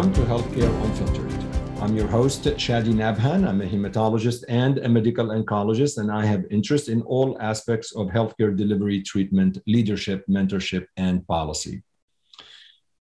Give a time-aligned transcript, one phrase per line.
[0.00, 1.82] Welcome to Healthcare Unfiltered.
[1.82, 3.46] I'm your host, Shadi Nabhan.
[3.46, 8.06] I'm a hematologist and a medical oncologist, and I have interest in all aspects of
[8.06, 11.82] healthcare delivery, treatment, leadership, mentorship, and policy.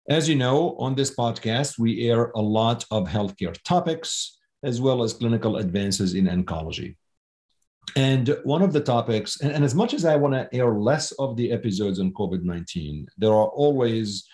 [0.09, 5.03] As you know, on this podcast, we air a lot of healthcare topics as well
[5.03, 6.95] as clinical advances in oncology.
[7.95, 11.11] And one of the topics, and, and as much as I want to air less
[11.19, 14.27] of the episodes on COVID 19, there are always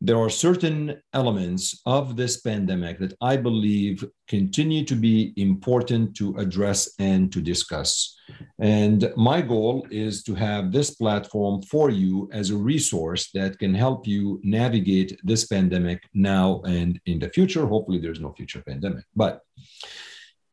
[0.00, 6.36] there are certain elements of this pandemic that I believe continue to be important to
[6.36, 8.16] address and to discuss.
[8.60, 13.74] And my goal is to have this platform for you as a resource that can
[13.74, 17.66] help you navigate this pandemic now and in the future.
[17.66, 19.04] Hopefully, there's no future pandemic.
[19.16, 19.40] But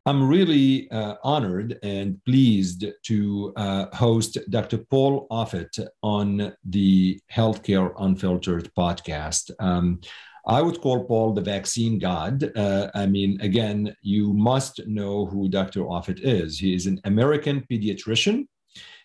[0.08, 4.78] I'm really uh, honored and pleased to uh, host Dr.
[4.78, 9.50] Paul Offit on the Healthcare Unfiltered podcast.
[9.58, 10.00] Um,
[10.46, 12.52] I would call Paul the vaccine god.
[12.56, 15.80] Uh, I mean, again, you must know who Dr.
[15.80, 16.56] Offit is.
[16.56, 18.46] He is an American pediatrician.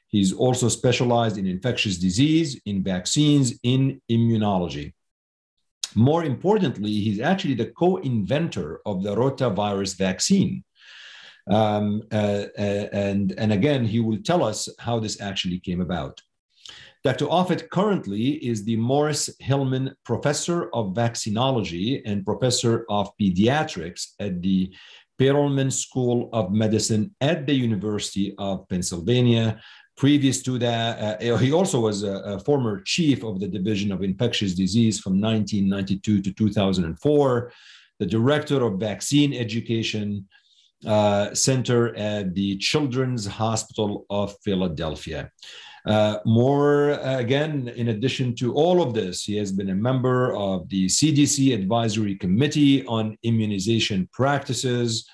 [0.05, 4.93] He's also specialized in infectious disease, in vaccines, in immunology.
[5.95, 10.63] More importantly, he's actually the co inventor of the rotavirus vaccine
[11.51, 16.21] um, uh, uh, and, and again, he will tell us how this actually came about.
[17.03, 17.25] Dr.
[17.25, 24.71] Offit currently is the Morris Hillman Professor of Vaccinology and Professor of Pediatrics at the
[25.19, 29.59] Perelman School of Medicine at the University of Pennsylvania.
[29.97, 34.03] Previous to that, uh, he also was a, a, former chief of the Division of
[34.03, 37.51] Infectious Disease from 1992 to 2004,
[37.99, 40.27] the director of vaccine education,
[40.85, 45.29] uh, center at the Children's Hospital of Philadelphia.
[45.85, 50.35] Uh, more uh, again, in addition to all of this, he has been a member
[50.35, 55.07] of the CDC Advisory Committee on Immunization Practices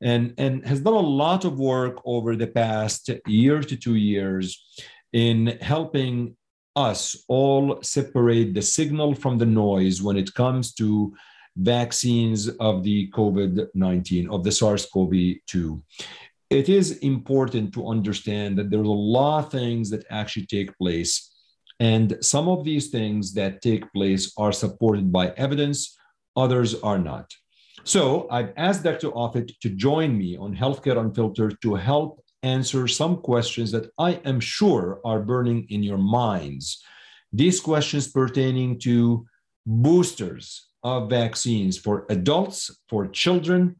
[0.00, 4.64] and, and has done a lot of work over the past year to two years
[5.12, 6.36] in helping
[6.74, 11.14] us all separate the signal from the noise when it comes to
[11.56, 15.12] vaccines of the COVID 19, of the SARS CoV
[15.46, 15.82] 2.
[16.50, 21.30] It is important to understand that there's a lot of things that actually take place.
[21.80, 25.96] And some of these things that take place are supported by evidence,
[26.36, 27.32] others are not.
[27.84, 29.10] So I've asked Dr.
[29.10, 34.38] Offit to join me on Healthcare Unfiltered to help answer some questions that I am
[34.40, 36.82] sure are burning in your minds.
[37.32, 39.26] These questions pertaining to
[39.66, 43.76] boosters, of vaccines for adults, for children,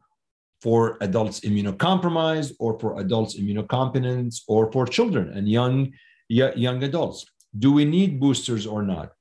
[0.61, 5.91] for adults immunocompromised, or for adults immunocompetent, or for children and young,
[6.29, 7.25] young adults.
[7.57, 9.11] Do we need boosters or not?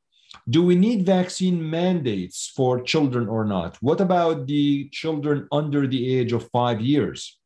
[0.49, 3.77] Do we need vaccine mandates for children or not?
[3.83, 7.39] What about the children under the age of five years?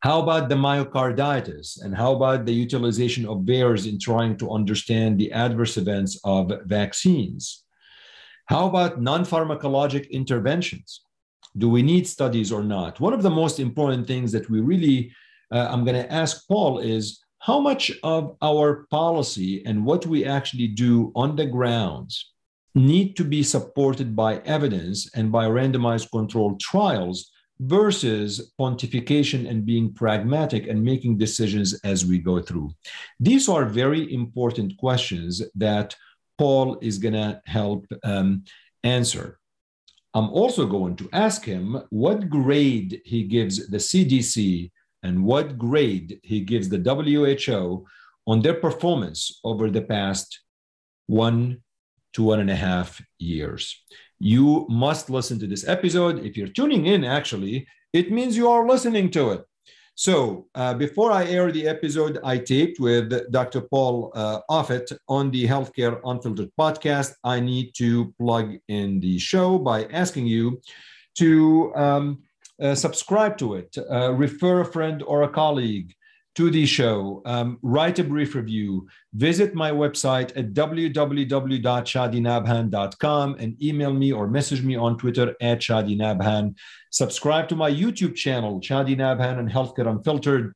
[0.00, 1.82] How about the myocarditis?
[1.82, 6.52] And how about the utilization of VAERS in trying to understand the adverse events of
[6.66, 7.64] vaccines?
[8.52, 11.00] How about non pharmacologic interventions?
[11.56, 13.00] Do we need studies or not?
[13.00, 15.10] One of the most important things that we really,
[15.50, 20.26] uh, I'm going to ask Paul is how much of our policy and what we
[20.26, 22.30] actually do on the grounds
[22.74, 29.94] need to be supported by evidence and by randomized controlled trials versus pontification and being
[29.94, 32.70] pragmatic and making decisions as we go through.
[33.18, 35.96] These are very important questions that
[36.42, 38.42] Paul is going to help um,
[38.82, 39.38] answer.
[40.12, 44.72] I'm also going to ask him what grade he gives the CDC
[45.04, 47.86] and what grade he gives the WHO
[48.26, 50.40] on their performance over the past
[51.06, 51.62] one
[52.14, 53.80] to one and a half years.
[54.18, 56.26] You must listen to this episode.
[56.26, 59.44] If you're tuning in, actually, it means you are listening to it.
[60.02, 63.60] So uh, before I air the episode I taped with Dr.
[63.60, 69.60] Paul uh, Offit on the Healthcare Unfiltered podcast, I need to plug in the show
[69.60, 70.60] by asking you
[71.18, 72.18] to um,
[72.60, 75.94] uh, subscribe to it, uh, refer a friend or a colleague,
[76.34, 83.92] to the show, um, write a brief review, visit my website at www.shadinabhan.com and email
[83.92, 86.54] me or message me on Twitter at shadinabhan.
[86.90, 90.54] Subscribe to my YouTube channel, Shadi Nabhan and Healthcare Unfiltered,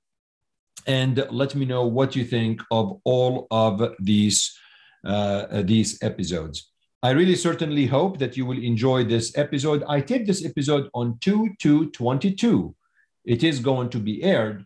[0.86, 4.58] and let me know what you think of all of these,
[5.04, 6.72] uh, these episodes.
[7.02, 9.84] I really certainly hope that you will enjoy this episode.
[9.86, 12.74] I taped this episode on 2 2 22.
[13.26, 14.64] It is going to be aired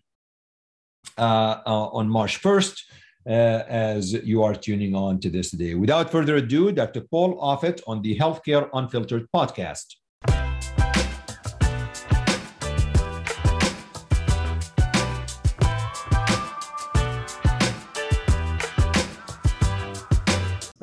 [1.18, 2.82] on March 1st.
[3.26, 5.74] uh, as you are tuning on to this today.
[5.74, 7.02] Without further ado, Dr.
[7.02, 9.96] Paul Offit on the Healthcare Unfiltered podcast.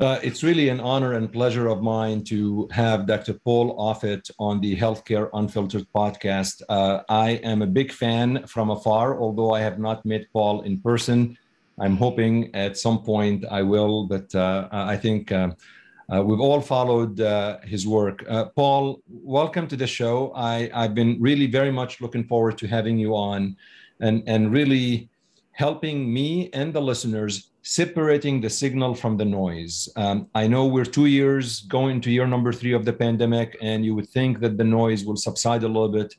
[0.00, 3.34] Uh, it's really an honor and pleasure of mine to have Dr.
[3.34, 6.62] Paul Offit on the Healthcare Unfiltered podcast.
[6.68, 10.80] Uh, I am a big fan from afar, although I have not met Paul in
[10.80, 11.36] person.
[11.80, 15.50] I'm hoping at some point I will, but uh, I think uh,
[16.14, 18.24] uh, we've all followed uh, his work.
[18.54, 20.32] Paul, welcome to the show.
[20.36, 23.56] I, I've been really very much looking forward to having you on
[24.00, 25.08] and, and really
[25.58, 29.88] helping me and the listeners separating the signal from the noise.
[29.96, 33.84] Um, I know we're two years going to year number three of the pandemic, and
[33.84, 36.14] you would think that the noise will subside a little bit.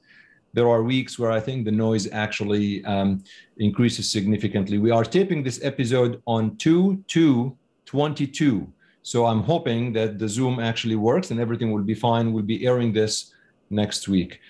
[0.51, 3.23] There are weeks where I think the noise actually um,
[3.57, 4.77] increases significantly.
[4.77, 8.67] We are taping this episode on 2 2 22.
[9.03, 12.33] So I'm hoping that the Zoom actually works and everything will be fine.
[12.33, 13.33] We'll be airing this
[13.69, 14.41] next week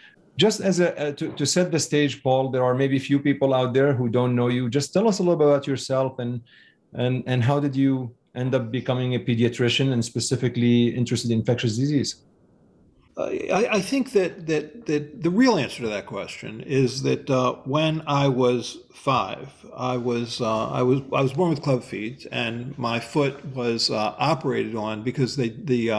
[0.45, 3.19] just as a uh, to, to set the stage paul there are maybe a few
[3.27, 6.19] people out there who don't know you just tell us a little bit about yourself
[6.19, 6.41] and
[6.93, 7.91] and and how did you
[8.35, 12.23] end up becoming a pediatrician and specifically interested in infectious disease?
[13.17, 17.55] I, I, think that, that that the real answer to that question is that uh,
[17.65, 22.25] when I was five, I was uh, I was I was born with club feet,
[22.31, 25.91] and my foot was uh, operated on because they the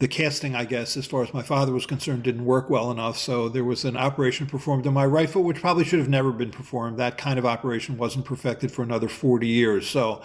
[0.00, 3.18] the casting, I guess, as far as my father was concerned, didn't work well enough.
[3.18, 6.32] So there was an operation performed on my right foot, which probably should have never
[6.32, 6.98] been performed.
[6.98, 9.86] That kind of operation wasn't perfected for another 40 years.
[9.86, 10.22] So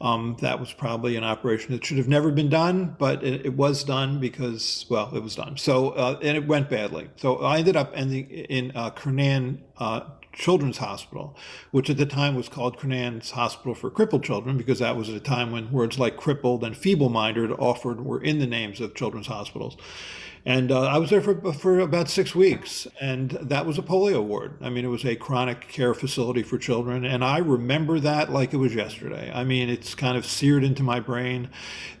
[0.00, 3.54] um, that was probably an operation that should have never been done, but it, it
[3.54, 5.56] was done because, well, it was done.
[5.56, 7.10] So, uh, and it went badly.
[7.16, 10.02] So I ended up ending in uh, Kernan, uh,
[10.32, 11.36] Children's Hospital,
[11.70, 15.14] which at the time was called Kernan's Hospital for Crippled Children, because that was at
[15.14, 19.26] a time when words like crippled and feeble-minded offered were in the names of children's
[19.26, 19.76] hospitals.
[20.46, 24.22] And uh, I was there for, for about six weeks, and that was a polio
[24.22, 24.54] ward.
[24.62, 28.54] I mean, it was a chronic care facility for children, and I remember that like
[28.54, 29.30] it was yesterday.
[29.34, 31.50] I mean, it's kind of seared into my brain.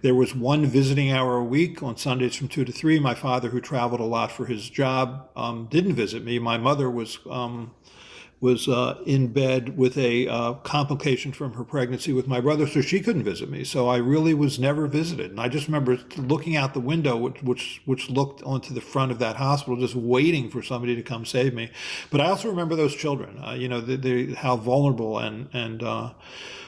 [0.00, 2.98] There was one visiting hour a week on Sundays from two to three.
[2.98, 6.38] My father, who traveled a lot for his job, um, didn't visit me.
[6.38, 7.74] My mother was um,
[8.40, 12.80] was uh, in bed with a uh, complication from her pregnancy with my brother, so
[12.80, 13.64] she couldn't visit me.
[13.64, 17.42] So I really was never visited, and I just remember looking out the window, which
[17.42, 21.24] which, which looked onto the front of that hospital, just waiting for somebody to come
[21.24, 21.70] save me.
[22.10, 25.82] But I also remember those children, uh, you know, the, the, how vulnerable and and
[25.82, 26.12] uh,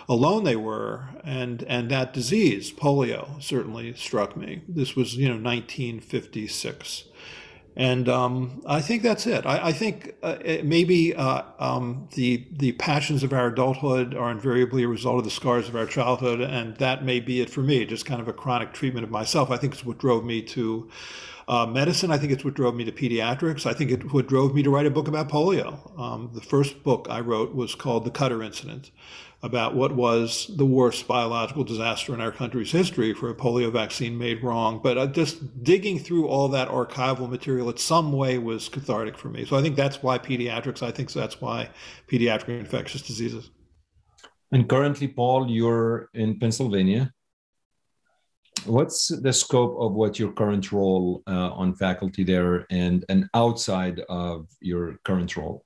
[0.08, 4.62] alone they were, and and that disease, polio, certainly struck me.
[4.68, 7.04] This was you know 1956.
[7.76, 9.46] And um, I think that's it.
[9.46, 14.30] I, I think uh, it maybe uh, um, the the passions of our adulthood are
[14.30, 17.60] invariably a result of the scars of our childhood, and that may be it for
[17.60, 17.86] me.
[17.86, 19.50] Just kind of a chronic treatment of myself.
[19.50, 20.90] I think it's what drove me to
[21.46, 22.10] uh, medicine.
[22.10, 23.66] I think it's what drove me to pediatrics.
[23.66, 25.98] I think it what drove me to write a book about polio.
[25.98, 28.90] Um, the first book I wrote was called The Cutter Incident,
[29.42, 34.18] about what was the worst biological disaster in our country's history for a polio vaccine
[34.18, 34.80] made wrong.
[34.82, 39.28] But uh, just digging through all that archival material in some way was cathartic for
[39.28, 39.46] me.
[39.46, 41.70] So I think that's why pediatrics, I think that's why
[42.06, 43.50] pediatric infectious diseases.
[44.52, 47.12] And currently, Paul, you're in Pennsylvania.
[48.66, 54.00] What's the scope of what your current role uh, on faculty there and, and outside
[54.10, 55.64] of your current role?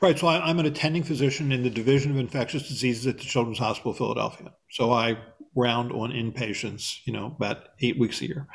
[0.00, 0.18] Right.
[0.18, 3.58] So I, am an attending physician in the Division of Infectious Diseases at the Children's
[3.58, 4.52] Hospital of Philadelphia.
[4.70, 5.18] So I
[5.54, 8.48] round on inpatients, you know, about eight weeks a year.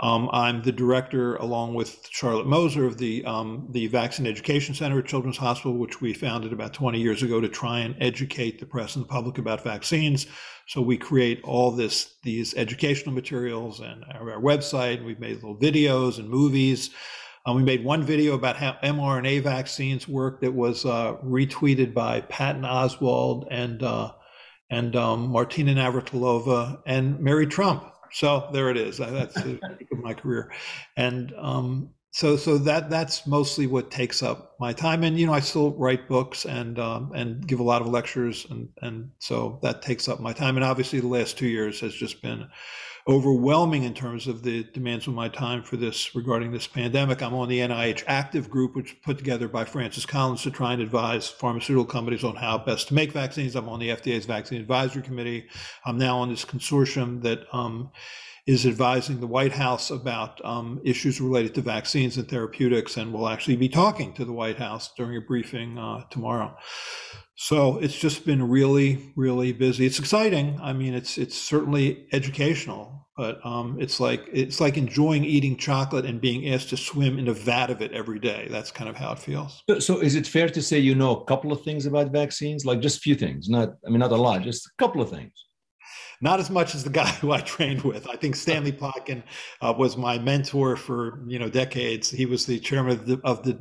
[0.00, 4.98] Um, I'm the director, along with Charlotte Moser, of the um, the Vaccine Education Center
[4.98, 8.66] at Children's Hospital, which we founded about 20 years ago to try and educate the
[8.66, 10.26] press and the public about vaccines.
[10.68, 15.04] So we create all this these educational materials and our, our website.
[15.04, 16.90] We've made little videos and movies.
[17.46, 22.20] Uh, we made one video about how mRNA vaccines work that was uh, retweeted by
[22.22, 24.12] Patton Oswalt and uh,
[24.70, 27.84] and um, Martina Navratilova and Mary Trump.
[28.12, 28.98] So there it is.
[28.98, 30.52] That's the peak of my career,
[30.96, 35.04] and um, so so that that's mostly what takes up my time.
[35.04, 38.46] And you know, I still write books and um, and give a lot of lectures,
[38.48, 40.56] and and so that takes up my time.
[40.56, 42.48] And obviously, the last two years has just been
[43.08, 47.22] overwhelming in terms of the demands of my time for this regarding this pandemic.
[47.22, 50.72] I'm on the NIH ACTIV group, which is put together by Francis Collins to try
[50.72, 53.54] and advise pharmaceutical companies on how best to make vaccines.
[53.54, 55.46] I'm on the FDA's vaccine advisory committee.
[55.84, 57.92] I'm now on this consortium that um,
[58.46, 63.28] is advising the White House about um, issues related to vaccines and therapeutics, and we'll
[63.28, 66.56] actually be talking to the White House during a briefing uh, tomorrow.
[67.36, 69.84] So it's just been really, really busy.
[69.84, 70.58] It's exciting.
[70.62, 76.06] I mean, it's it's certainly educational, but um, it's like it's like enjoying eating chocolate
[76.06, 78.48] and being asked to swim in a vat of it every day.
[78.50, 79.62] That's kind of how it feels.
[79.68, 82.64] So, so is it fair to say you know a couple of things about vaccines,
[82.64, 83.50] like just a few things?
[83.50, 85.32] Not, I mean, not a lot, just a couple of things
[86.20, 88.08] not as much as the guy who I trained with.
[88.08, 89.22] I think Stanley Plotkin
[89.60, 92.10] uh, was my mentor for you know decades.
[92.10, 93.52] He was the chairman of the, of the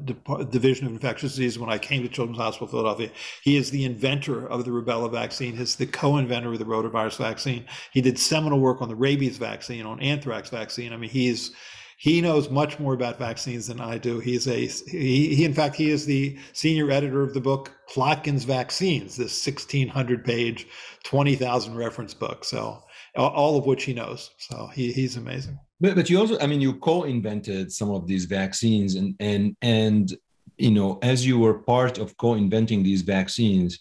[0.46, 3.12] Division of Infectious Disease when I came to Children's Hospital Philadelphia.
[3.44, 5.56] He is the inventor of the rubella vaccine.
[5.56, 7.66] He's the co-inventor of the rotavirus vaccine.
[7.92, 10.94] He did seminal work on the rabies vaccine, on anthrax vaccine.
[10.94, 11.52] I mean, he's
[11.98, 14.20] he knows much more about vaccines than I do.
[14.20, 18.44] He's a he, he in fact he is the senior editor of the book Plotkin's
[18.44, 20.68] Vaccines, this 1600 page,
[21.04, 22.44] 20,000 reference book.
[22.44, 22.84] So
[23.16, 24.32] all of which he knows.
[24.38, 25.58] So he, he's amazing.
[25.80, 30.14] But, but you also, I mean, you co-invented some of these vaccines and, and, and,
[30.58, 33.80] you know, as you were part of co-inventing these vaccines,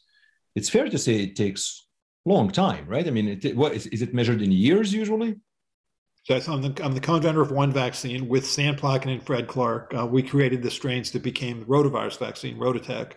[0.54, 1.86] it's fair to say it takes
[2.24, 3.06] long time, right?
[3.06, 5.36] I mean, it, what is, is it measured in years usually?
[6.24, 9.92] So I'm the, I'm the co-inventor of one vaccine with Stan Plotkin and Fred Clark.
[9.94, 13.12] Uh, we created the strains that became the rotavirus vaccine, RotaTeq.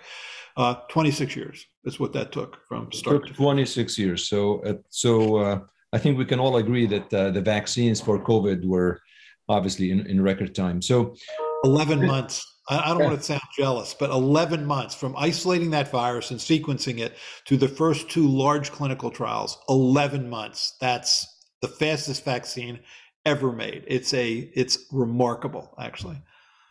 [0.57, 3.29] Uh, 26 years is what that took from start.
[3.29, 4.27] It 26 years.
[4.27, 5.59] So, uh, so uh,
[5.93, 8.99] I think we can all agree that uh, the vaccines for COVID were
[9.47, 10.81] obviously in, in record time.
[10.81, 11.15] So,
[11.63, 12.45] 11 months.
[12.69, 16.39] I, I don't want to sound jealous, but 11 months from isolating that virus and
[16.39, 19.57] sequencing it to the first two large clinical trials.
[19.69, 20.75] 11 months.
[20.81, 22.79] That's the fastest vaccine
[23.25, 23.83] ever made.
[23.87, 26.21] It's a it's remarkable, actually.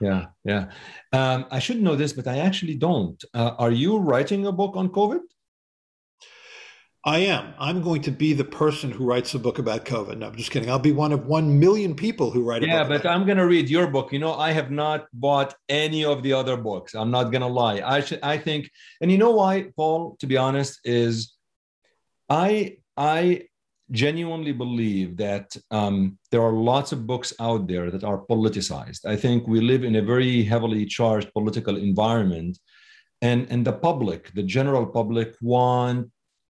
[0.00, 0.70] Yeah, yeah.
[1.12, 3.22] Um, I should know this, but I actually don't.
[3.32, 5.20] Uh, are you writing a book on COVID?
[7.06, 7.54] I am.
[7.60, 10.18] I'm going to be the person who writes a book about COVID.
[10.18, 10.68] No, I'm just kidding.
[10.68, 12.90] I'll be one of one million people who write a yeah, book.
[12.90, 14.12] Yeah, but I'm going to read your book.
[14.12, 16.94] You know, I have not bought any of the other books.
[16.96, 17.80] I'm not going to lie.
[17.80, 18.18] I should.
[18.24, 20.16] I think, and you know why, Paul?
[20.18, 21.32] To be honest, is
[22.28, 23.44] I I
[23.90, 29.06] genuinely believe that um, there are lots of books out there that are politicized.
[29.06, 32.58] I think we live in a very heavily charged political environment,
[33.22, 36.10] and, and the public, the general public, want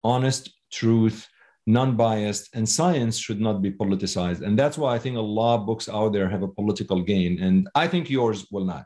[0.03, 1.27] honest truth,
[1.67, 4.41] non biased, and science should not be politicized.
[4.41, 7.41] And that's why I think a lot of books out there have a political gain,
[7.41, 8.85] and I think yours will not.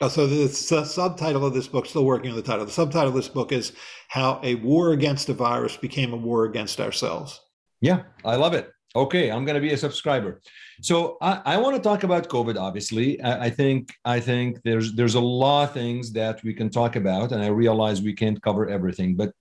[0.00, 3.14] Oh, so the subtitle of this book, still working on the title, the subtitle of
[3.14, 3.72] this book is
[4.08, 7.40] How a War Against a Virus Became a War Against Ourselves.
[7.82, 8.70] Yeah, I love it.
[8.94, 10.40] Okay, I'm going to be a subscriber.
[10.82, 12.56] So I, I want to talk about COVID.
[12.56, 16.70] Obviously, I, I, think I think there's there's a lot of things that we can
[16.70, 19.16] talk about, and I realize we can't cover everything.
[19.16, 19.32] But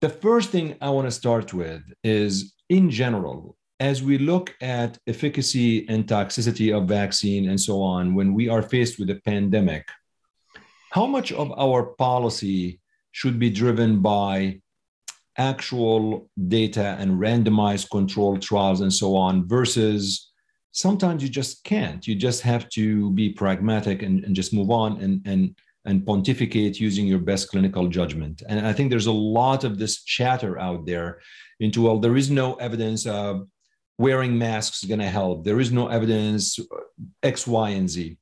[0.00, 4.98] the first thing I want to start with is, in general, as we look at
[5.06, 9.88] efficacy and toxicity of vaccine and so on, when we are faced with a pandemic,
[10.90, 12.80] how much of our policy
[13.12, 14.60] should be driven by
[15.38, 20.30] actual data and randomized controlled trials and so on versus
[20.72, 22.06] sometimes you just can't.
[22.06, 26.78] You just have to be pragmatic and, and just move on and and and pontificate
[26.78, 28.42] using your best clinical judgment.
[28.48, 31.20] And i think there's a lot of this chatter out there
[31.60, 33.46] into well there is no evidence of
[33.98, 35.44] wearing masks is going to help.
[35.44, 36.64] There is no evidence uh,
[37.22, 38.18] x y and z.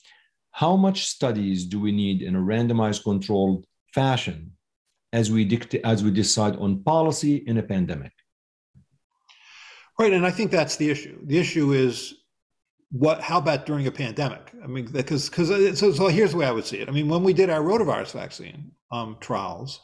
[0.53, 4.56] How much studies do we need in a randomized controlled fashion
[5.17, 8.13] as we dictate as we decide on policy in a pandemic.
[9.99, 11.19] Right, and I think that's the issue.
[11.25, 12.15] The issue is
[12.91, 16.47] what how about during a pandemic i mean because because so, so here's the way
[16.47, 19.81] i would see it i mean when we did our rotavirus vaccine um, trials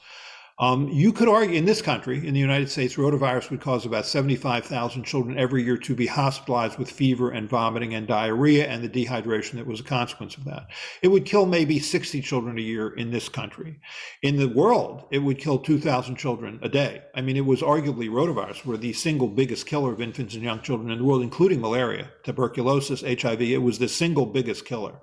[0.58, 4.06] um, you could argue in this country, in the United States, rotavirus would cause about
[4.06, 8.88] 75,000 children every year to be hospitalized with fever and vomiting and diarrhea and the
[8.88, 10.68] dehydration that was a consequence of that.
[11.02, 13.80] It would kill maybe 60 children a year in this country.
[14.22, 17.02] In the world, it would kill 2,000 children a day.
[17.14, 20.60] I mean, it was arguably rotavirus were the single biggest killer of infants and young
[20.60, 23.40] children in the world, including malaria, tuberculosis, HIV.
[23.40, 25.00] It was the single biggest killer.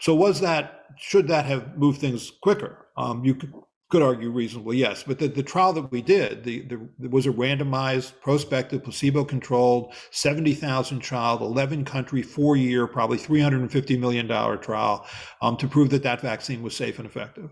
[0.00, 2.86] So was that, should that have moved things quicker?
[2.96, 3.52] Um, you could
[3.92, 5.02] could argue reasonably yes.
[5.02, 11.00] But the, the trial that we did, the, the was a randomized, prospective, placebo-controlled, 70,000
[11.00, 15.06] child, 11 country, four year, probably 350 million dollar trial
[15.42, 17.50] um, to prove that that vaccine was safe and effective.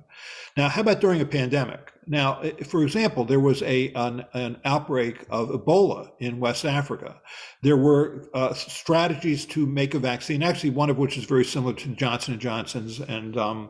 [0.57, 1.93] Now, how about during a pandemic?
[2.07, 7.21] Now, for example, there was a an, an outbreak of Ebola in West Africa.
[7.61, 11.75] There were uh, strategies to make a vaccine, actually one of which is very similar
[11.75, 13.69] to Johnson and Johnson's and um,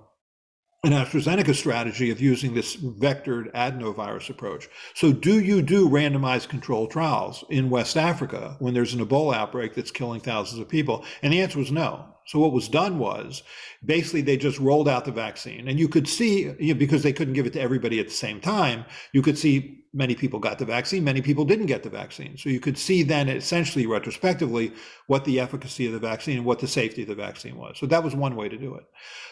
[0.83, 4.69] an AstraZeneca strategy of using this vectored adenovirus approach.
[4.95, 9.75] So, do you do randomized controlled trials in West Africa when there's an Ebola outbreak
[9.75, 11.05] that's killing thousands of people?
[11.23, 12.07] And the answer was no.
[12.27, 13.43] So what was done was
[13.85, 17.13] basically they just rolled out the vaccine, and you could see you know, because they
[17.13, 18.85] couldn't give it to everybody at the same time.
[19.13, 22.37] You could see many people got the vaccine, many people didn't get the vaccine.
[22.37, 24.73] So you could see then essentially retrospectively
[25.09, 27.77] what the efficacy of the vaccine and what the safety of the vaccine was.
[27.79, 28.85] So that was one way to do it.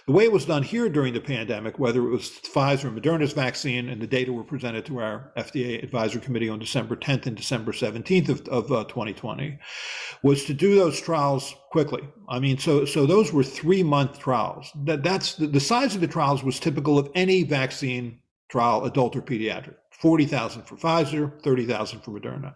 [0.07, 3.33] The way it was done here during the pandemic, whether it was Pfizer or Moderna's
[3.33, 7.37] vaccine, and the data were presented to our FDA advisory committee on December 10th and
[7.37, 9.59] December 17th of, of uh, 2020,
[10.23, 12.03] was to do those trials quickly.
[12.29, 14.73] I mean, so so those were three month trials.
[14.85, 19.15] That that's the, the size of the trials was typical of any vaccine trial, adult
[19.15, 19.77] or pediatric.
[20.01, 22.55] 40,000 for Pfizer, 30,000 for Moderna.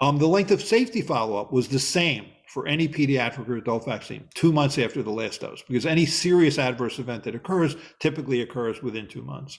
[0.00, 3.84] Um, the length of safety follow up was the same for any pediatric or adult
[3.84, 8.42] vaccine, two months after the last dose, because any serious adverse event that occurs typically
[8.42, 9.58] occurs within two months.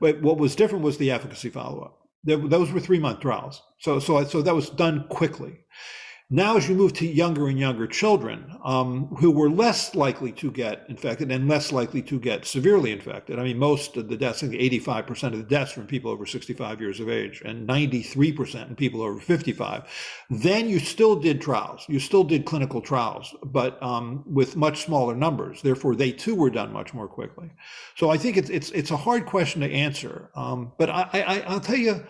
[0.00, 1.98] But what was different was the efficacy follow up.
[2.24, 3.62] Those were three month trials.
[3.78, 5.58] So, so, so that was done quickly.
[6.34, 10.50] Now, as you move to younger and younger children um, who were less likely to
[10.50, 14.42] get infected and less likely to get severely infected, I mean, most of the deaths,
[14.42, 18.66] I think 85% of the deaths from people over 65 years of age and 93%
[18.66, 19.82] in people over 55,
[20.30, 21.84] then you still did trials.
[21.86, 25.60] You still did clinical trials, but um, with much smaller numbers.
[25.60, 27.50] Therefore, they too were done much more quickly.
[27.96, 30.30] So I think it's it's it's a hard question to answer.
[30.34, 32.02] Um, but I, I I'll tell you,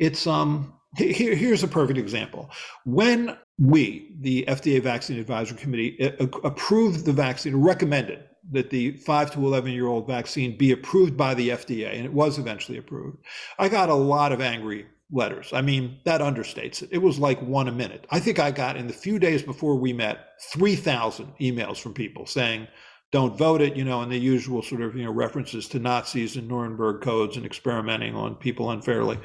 [0.00, 2.50] it's um here, here's a perfect example.
[2.84, 5.98] When we, the FDA Vaccine Advisory Committee,
[6.44, 11.34] approved the vaccine, recommended that the 5 to 11 year old vaccine be approved by
[11.34, 13.18] the FDA, and it was eventually approved.
[13.58, 15.52] I got a lot of angry letters.
[15.52, 16.90] I mean, that understates it.
[16.92, 18.06] It was like one a minute.
[18.10, 20.18] I think I got in the few days before we met
[20.52, 22.68] 3,000 emails from people saying,
[23.10, 26.36] don't vote it, you know, and the usual sort of, you know, references to Nazis
[26.36, 29.18] and Nuremberg codes and experimenting on people unfairly.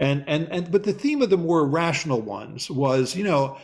[0.00, 3.58] And and and but the theme of the more rational ones was, you know,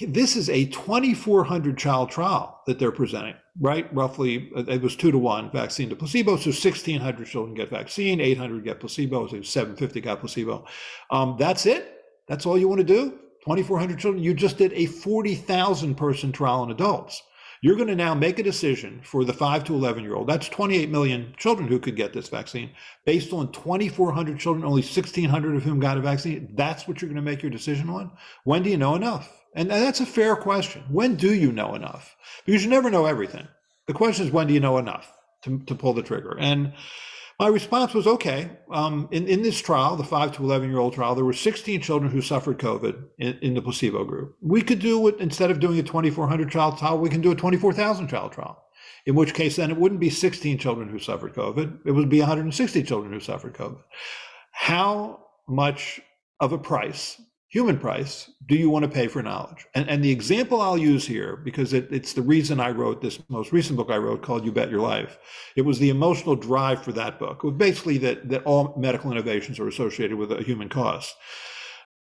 [0.00, 3.92] this is a 2,400 child trial that they're presenting, right?
[3.94, 6.36] Roughly, uh, it was two to one vaccine to placebo.
[6.36, 10.66] So 1,600 children get vaccine, 800 get placebo, so 750 got placebo.
[11.10, 12.02] Um, that's it.
[12.28, 13.10] That's all you want to do.
[13.44, 14.22] 2,400 children.
[14.22, 17.22] You just did a 40,000 person trial in adults.
[17.66, 20.28] You're going to now make a decision for the 5 to 11 year old.
[20.28, 22.70] That's 28 million children who could get this vaccine.
[23.04, 26.52] Based on 2,400 children, only 1,600 of whom got a vaccine.
[26.54, 28.12] That's what you're going to make your decision on.
[28.44, 29.28] When do you know enough?
[29.52, 30.84] And that's a fair question.
[30.92, 32.14] When do you know enough?
[32.44, 33.48] Because you never know everything.
[33.88, 36.36] The question is, when do you know enough to, to pull the trigger?
[36.38, 36.72] And
[37.38, 38.50] my response was okay.
[38.70, 41.80] Um, in, in this trial, the 5 to 11 year old trial, there were 16
[41.82, 44.36] children who suffered COVID in, in the placebo group.
[44.40, 47.36] We could do it instead of doing a 2,400 child trial, we can do a
[47.36, 48.62] 24,000 child trial.
[49.04, 52.20] In which case, then it wouldn't be 16 children who suffered COVID, it would be
[52.20, 53.78] 160 children who suffered COVID.
[54.52, 56.00] How much
[56.40, 59.66] of a price human price do you want to pay for knowledge?
[59.74, 63.18] And, and the example I'll use here, because it, it's the reason I wrote this
[63.28, 65.18] most recent book I wrote called You Bet Your Life.
[65.56, 67.42] It was the emotional drive for that book.
[67.56, 71.14] Basically that, that all medical innovations are associated with a human cost.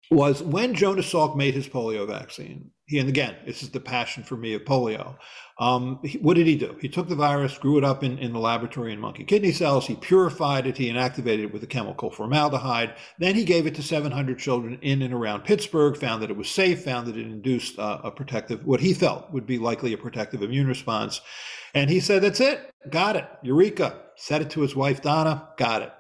[0.09, 4.21] Was when Jonas Salk made his polio vaccine, he, and again, this is the passion
[4.21, 5.15] for me of polio.
[5.57, 6.75] Um, he, what did he do?
[6.81, 9.87] He took the virus, grew it up in, in the laboratory in monkey kidney cells.
[9.87, 10.77] He purified it.
[10.77, 12.93] He inactivated it with a chemical formaldehyde.
[13.17, 16.49] Then he gave it to 700 children in and around Pittsburgh, found that it was
[16.49, 19.97] safe, found that it induced uh, a protective, what he felt would be likely a
[19.97, 21.21] protective immune response.
[21.73, 22.71] And he said, That's it.
[22.89, 23.27] Got it.
[23.41, 24.01] Eureka.
[24.17, 25.47] Said it to his wife, Donna.
[25.57, 25.93] Got it.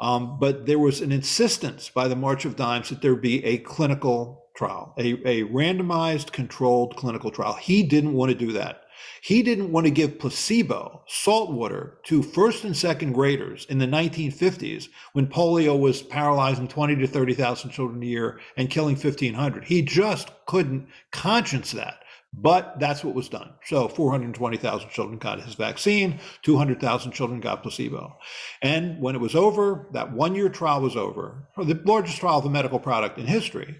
[0.00, 3.58] Um, but there was an insistence by the March of Dimes that there be a
[3.58, 7.54] clinical trial, a, a randomized controlled clinical trial.
[7.54, 8.82] He didn't want to do that.
[9.22, 13.86] He didn't want to give placebo, salt water, to first and second graders in the
[13.86, 19.64] 1950s when polio was paralyzing 20 to 30,000 children a year and killing 1,500.
[19.64, 22.02] He just couldn't conscience that.
[22.34, 23.52] But that's what was done.
[23.66, 28.16] So 420,000 children got his vaccine, 200,000 children got placebo.
[28.62, 32.46] And when it was over, that one year trial was over, the largest trial of
[32.46, 33.76] a medical product in history.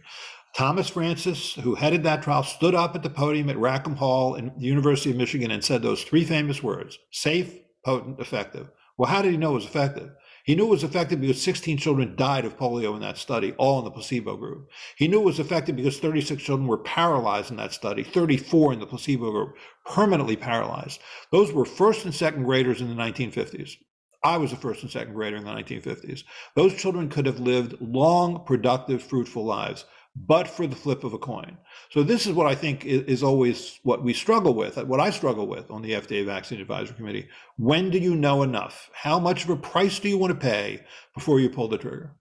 [0.54, 4.52] Thomas Francis, who headed that trial, stood up at the podium at Rackham Hall in
[4.58, 8.68] the University of Michigan and said those three famous words safe, potent, effective.
[8.98, 10.10] Well, how did he know it was effective?
[10.44, 13.78] He knew it was effective because 16 children died of polio in that study, all
[13.78, 14.68] in the placebo group.
[14.96, 18.80] He knew it was effective because 36 children were paralyzed in that study, 34 in
[18.80, 21.00] the placebo group, permanently paralyzed.
[21.30, 23.76] Those were first and second graders in the 1950s.
[24.24, 26.22] I was a first and second grader in the 1950s.
[26.54, 31.18] Those children could have lived long, productive, fruitful lives but for the flip of a
[31.18, 31.56] coin.
[31.90, 35.10] So this is what I think is, is, always what we struggle with, what I
[35.10, 37.28] struggle with on the FDA Vaccine Advisory Committee.
[37.56, 38.90] When do you know enough?
[38.92, 42.14] How much of a price do you want to pay before you pull the trigger?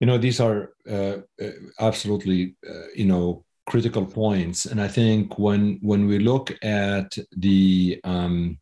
[0.00, 5.38] You know, these are uh, uh, absolutely, uh, you know, critical points, and I think
[5.38, 8.58] when when we look at the um,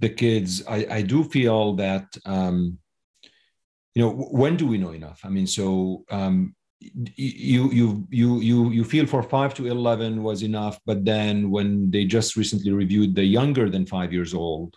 [0.00, 2.78] the kids, I, I do feel that um,
[3.94, 5.20] you know when do we know enough?
[5.22, 6.56] I mean, so um,
[7.16, 11.90] you you you you you feel for five to eleven was enough, but then when
[11.90, 14.76] they just recently reviewed the younger than five years old,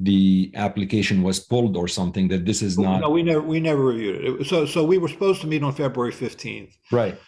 [0.00, 3.84] the application was pulled or something that this is not No, we never, we never
[3.84, 4.40] reviewed it.
[4.40, 4.46] it.
[4.46, 7.18] So, so we were supposed to meet on February 15th right.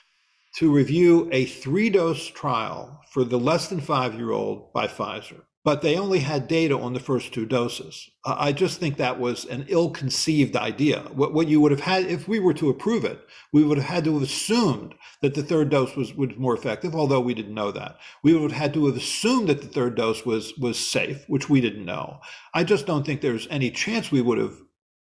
[0.56, 5.42] to review a three-dose trial for the less than five-year-old by Pfizer.
[5.64, 8.08] But they only had data on the first two doses.
[8.24, 11.00] I just think that was an ill-conceived idea.
[11.12, 13.20] What, what you would have had, if we were to approve it,
[13.52, 16.94] we would have had to have assumed that the third dose was, was more effective,
[16.94, 17.98] although we didn't know that.
[18.22, 21.50] We would have had to have assumed that the third dose was, was safe, which
[21.50, 22.20] we didn't know.
[22.54, 24.56] I just don't think there's any chance we would have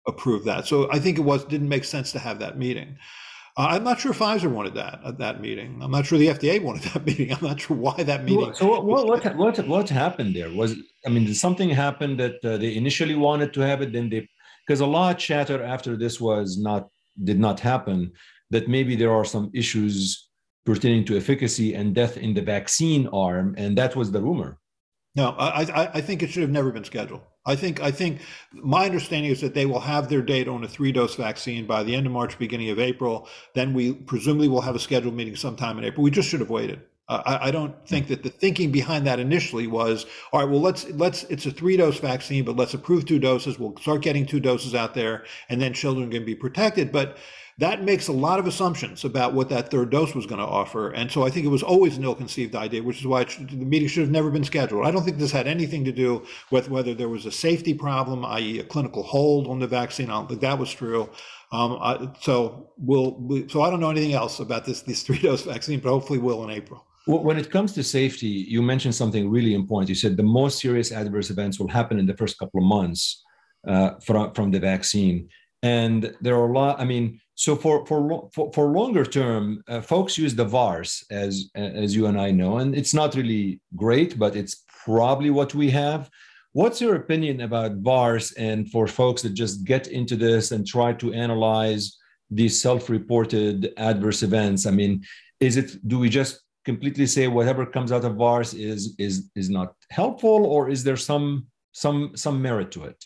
[0.09, 0.67] approved that.
[0.67, 2.97] So I think it was, didn't make sense to have that meeting.
[3.59, 5.81] Uh, I'm not sure Pfizer wanted that at that meeting.
[5.83, 7.33] I'm not sure the FDA wanted that meeting.
[7.33, 8.53] I'm not sure why that meeting.
[8.55, 10.51] So what what what, what, happened there?
[10.51, 10.75] Was
[11.07, 14.29] I mean, did something happen that uh, they initially wanted to have it, then they
[14.67, 16.89] because a lot of chatter after this was not
[17.25, 18.13] did not happen
[18.51, 20.29] that maybe there are some issues
[20.67, 24.59] pertaining to efficacy and death in the vaccine arm, and that was the rumor.
[25.15, 27.23] No, I, I, I think it should have never been scheduled.
[27.47, 28.21] I think, I think
[28.53, 31.95] my understanding is that they will have their data on a three-dose vaccine by the
[31.95, 33.29] end of March, beginning of April.
[33.55, 36.03] Then we presumably will have a scheduled meeting sometime in April.
[36.03, 36.83] We just should have waited.
[37.09, 40.91] I, I don't think that the thinking behind that initially was, all right, well, let's,
[40.91, 43.61] let's, it's a three-dose vaccine, but let's approve two doses.
[43.61, 46.91] We'll start getting two doses out there and then children can be protected.
[46.91, 47.17] But
[47.59, 50.91] that makes a lot of assumptions about what that third dose was going to offer.
[50.91, 53.57] And so I think it was always an ill-conceived idea, which is why should, the
[53.57, 54.87] meeting should have never been scheduled.
[54.87, 58.27] I don't think this had anything to do with whether there was a safety problem,
[58.27, 58.59] i.e.
[58.59, 60.11] a clinical hold on the vaccine.
[60.11, 61.09] I don't think that was true.
[61.51, 65.43] Um, I, so we'll, we, so I don't know anything else about this, this three-dose
[65.53, 66.85] vaccine, but hopefully we'll in April.
[67.07, 69.89] When it comes to safety, you mentioned something really important.
[69.89, 73.25] You said the most serious adverse events will happen in the first couple of months
[73.67, 75.29] uh, from, from the vaccine.
[75.63, 79.83] And there are a lot, I mean, so for for for, for longer term, uh,
[79.83, 84.19] folks use the VAERS as as you and I know, and it's not really great,
[84.19, 86.11] but it's probably what we have.
[86.53, 90.95] What's your opinion about VAERS and for folks that just get into this and try
[90.95, 91.99] to analyze
[92.31, 94.65] these self-reported adverse events?
[94.65, 95.05] I mean,
[95.39, 99.51] is it do we just completely say whatever comes out of VAERS is is is
[99.51, 103.05] not helpful, or is there some some some merit to it?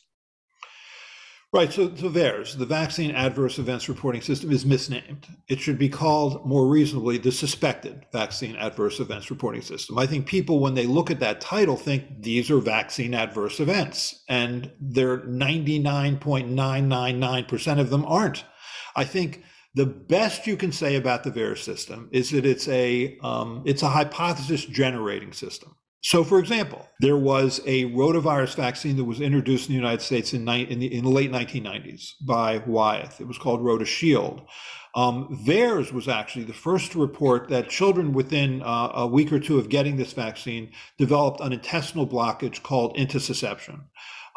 [1.52, 1.72] Right.
[1.72, 5.26] So, so VAERS, the Vaccine Adverse Events Reporting System, is misnamed.
[5.48, 9.98] It should be called more reasonably the Suspected Vaccine Adverse Events Reporting System.
[9.98, 14.22] I think people, when they look at that title, think these are vaccine adverse events,
[14.28, 18.44] and they're 99.999% of them aren't.
[18.94, 19.42] I think
[19.74, 23.82] the best you can say about the VAERS system is that it's a um, it's
[23.82, 25.74] a hypothesis generating system.
[26.02, 30.32] So, for example, there was a rotavirus vaccine that was introduced in the United States
[30.32, 33.20] in, ni- in, the, in the late 1990s by Wyeth.
[33.20, 34.46] It was called RotaShield.
[34.94, 39.38] Um, VAERS was actually the first to report that children within uh, a week or
[39.38, 43.82] two of getting this vaccine developed an intestinal blockage called intussusception.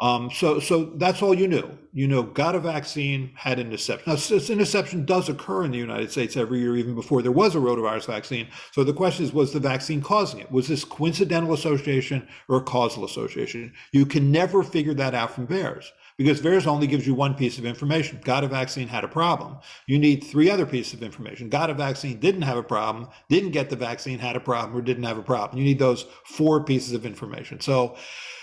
[0.04, 1.66] Um, so, so that's all you knew.
[1.94, 4.06] You know, got a vaccine, had an intussusception.
[4.06, 7.54] Now, this intussusception does occur in the United States every year, even before there was
[7.54, 8.46] a rotavirus vaccine.
[8.72, 10.52] So the question is, was the vaccine causing it?
[10.52, 13.72] Was this coincidental association or a causal association?
[13.92, 15.86] You can never figure that out from VAERS
[16.18, 18.20] because VAERS only gives you one piece of information.
[18.22, 19.56] Got a vaccine, had a problem.
[19.86, 21.48] You need three other pieces of information.
[21.48, 24.82] Got a vaccine, didn't have a problem, didn't get the vaccine, had a problem, or
[24.82, 25.58] didn't have a problem.
[25.58, 27.58] You need those four pieces of information.
[27.60, 27.96] So,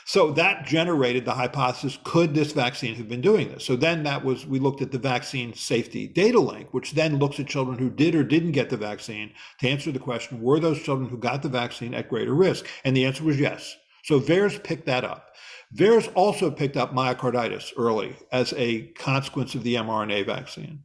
[0.05, 3.65] so that generated the hypothesis could this vaccine have been doing this?
[3.65, 7.39] So then that was, we looked at the vaccine safety data link, which then looks
[7.39, 10.81] at children who did or didn't get the vaccine to answer the question were those
[10.81, 12.65] children who got the vaccine at greater risk?
[12.83, 13.75] And the answer was yes.
[14.03, 15.35] So VAERS picked that up.
[15.75, 20.83] VAERS also picked up myocarditis early as a consequence of the mRNA vaccine.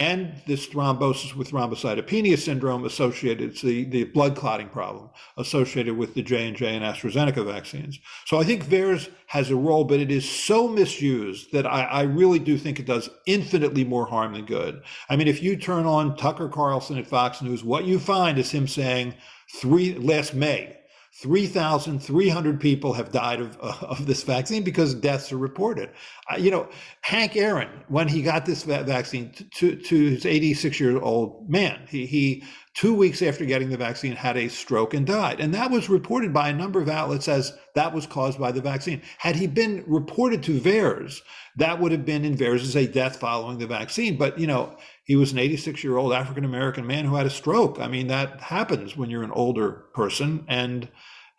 [0.00, 6.14] And this thrombosis with thrombocytopenia syndrome associated, it's the, the blood clotting problem associated with
[6.14, 7.98] the J&J and AstraZeneca vaccines.
[8.24, 12.02] So I think VAERS has a role, but it is so misused that I, I
[12.02, 14.82] really do think it does infinitely more harm than good.
[15.10, 18.52] I mean, if you turn on Tucker Carlson at Fox News, what you find is
[18.52, 19.14] him saying
[19.56, 20.77] three last May,
[21.20, 25.90] 3,300 people have died of, of this vaccine because deaths are reported.
[26.38, 26.68] You know,
[27.00, 32.06] Hank Aaron, when he got this vaccine to, to his 86 year old man, he,
[32.06, 35.40] he two weeks after getting the vaccine, had a stroke and died.
[35.40, 38.60] And that was reported by a number of outlets as that was caused by the
[38.60, 39.02] vaccine.
[39.18, 41.20] Had he been reported to VAERS,
[41.56, 44.16] that would have been in VAERS as a death following the vaccine.
[44.16, 44.76] But, you know,
[45.08, 47.80] he was an 86 year old African American man who had a stroke.
[47.80, 50.44] I mean, that happens when you're an older person.
[50.46, 50.88] And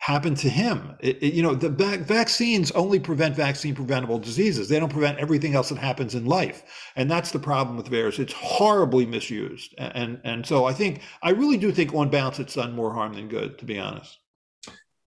[0.00, 0.96] happened to him.
[1.00, 4.66] It, it, you know, the va- vaccines only prevent vaccine preventable diseases.
[4.66, 6.62] They don't prevent everything else that happens in life.
[6.96, 8.18] And that's the problem with VAERS.
[8.18, 9.74] It's horribly misused.
[9.76, 12.94] And, and, and so I think, I really do think on balance, it's done more
[12.94, 14.18] harm than good, to be honest.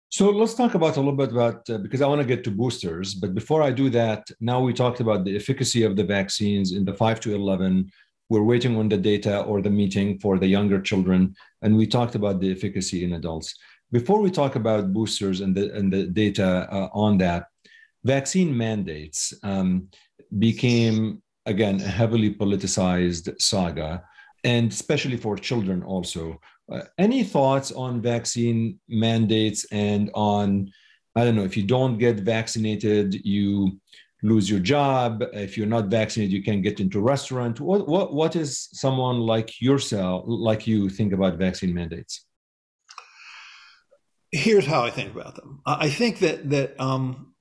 [0.10, 2.52] So let's talk about a little bit about, uh, because I want to get to
[2.52, 3.16] boosters.
[3.16, 6.86] But before I do that, now we talked about the efficacy of the vaccines in
[6.86, 7.90] the 5 to 11.
[8.30, 11.36] We're waiting on the data or the meeting for the younger children.
[11.62, 13.56] And we talked about the efficacy in adults
[13.94, 17.46] before we talk about boosters and the, and the data uh, on that,
[18.04, 19.88] vaccine mandates um,
[20.40, 24.04] became, again, a heavily politicized saga,
[24.44, 26.42] and especially for children also.
[26.72, 30.72] Uh, any thoughts on vaccine mandates and on,
[31.16, 33.80] I don't know, if you don't get vaccinated, you
[34.24, 35.24] lose your job.
[35.34, 37.60] If you're not vaccinated, you can't get into a restaurant.
[37.60, 42.26] What, what, what is someone like yourself, like you, think about vaccine mandates?
[44.34, 45.62] here's how I think about them.
[45.66, 47.34] I think that that um,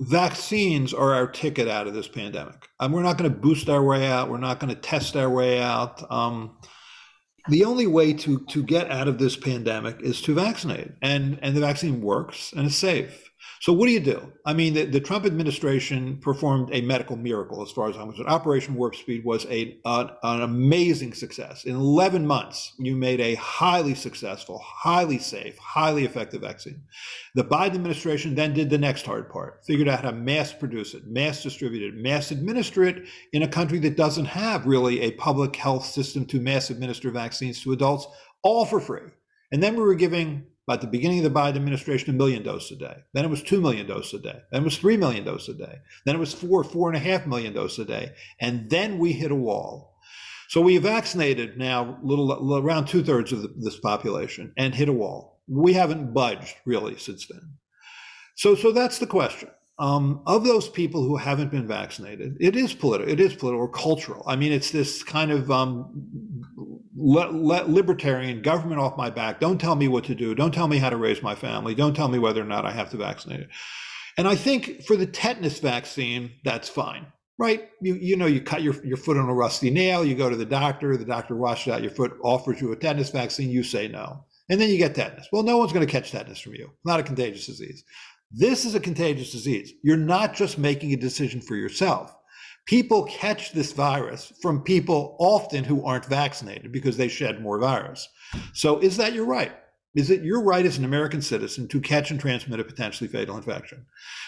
[0.00, 2.68] vaccines are our ticket out of this pandemic.
[2.80, 4.30] Um, we're not going to boost our way out.
[4.30, 6.10] We're not going to test our way out.
[6.10, 6.56] Um,
[7.48, 11.54] the only way to to get out of this pandemic is to vaccinate, and and
[11.54, 13.25] the vaccine works and it's safe.
[13.60, 14.32] So what do you do?
[14.44, 18.28] I mean, the, the, Trump administration performed a medical miracle as far as I'm concerned.
[18.28, 21.64] Operation Warp Speed was a an, an amazing success.
[21.64, 26.82] In 11 months, you made a highly successful, highly safe, highly effective vaccine.
[27.34, 30.94] The Biden administration then did the next hard part, figured out how to mass produce
[30.94, 35.12] it, mass distribute it, mass administer it in a country that doesn't have really a
[35.12, 38.06] public health system to mass administer vaccines to adults,
[38.42, 39.08] all for free.
[39.52, 42.72] And then we were giving at the beginning of the Biden administration, a million doses
[42.72, 42.96] a day.
[43.12, 44.40] Then it was 2 million doses a day.
[44.50, 45.78] Then it was 3 million doses a day.
[46.04, 48.12] Then it was four, four and a half million doses a day.
[48.40, 49.96] And then we hit a wall.
[50.48, 54.92] So we vaccinated now little around two thirds of the, this population and hit a
[54.92, 55.40] wall.
[55.48, 57.58] We haven't budged really since then.
[58.34, 59.50] So, so that's the question.
[59.78, 63.12] Um, of those people who haven't been vaccinated, it is political.
[63.12, 64.24] It is political or cultural.
[64.26, 69.40] I mean, it's this kind of um, let, let libertarian government off my back.
[69.40, 70.34] Don't tell me what to do.
[70.34, 71.74] Don't tell me how to raise my family.
[71.74, 73.48] Don't tell me whether or not I have to vaccinate it.
[74.16, 77.06] And I think for the tetanus vaccine, that's fine,
[77.38, 77.68] right?
[77.82, 80.04] You you know you cut your your foot on a rusty nail.
[80.04, 80.96] You go to the doctor.
[80.96, 83.50] The doctor washes out your foot, offers you a tetanus vaccine.
[83.50, 85.28] You say no, and then you get tetanus.
[85.32, 86.70] Well, no one's going to catch tetanus from you.
[86.86, 87.84] Not a contagious disease.
[88.32, 89.72] This is a contagious disease.
[89.82, 92.15] You're not just making a decision for yourself
[92.66, 98.08] people catch this virus from people often who aren't vaccinated because they shed more virus.
[98.52, 99.52] So is that your right?
[99.94, 103.36] Is it your right as an American citizen to catch and transmit a potentially fatal
[103.36, 103.86] infection?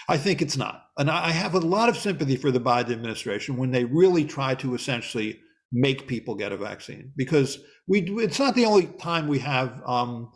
[0.08, 0.86] I think it's not.
[0.96, 4.54] And I have a lot of sympathy for the Biden administration when they really try
[4.56, 9.38] to essentially make people get a vaccine because we it's not the only time we
[9.38, 10.32] have um,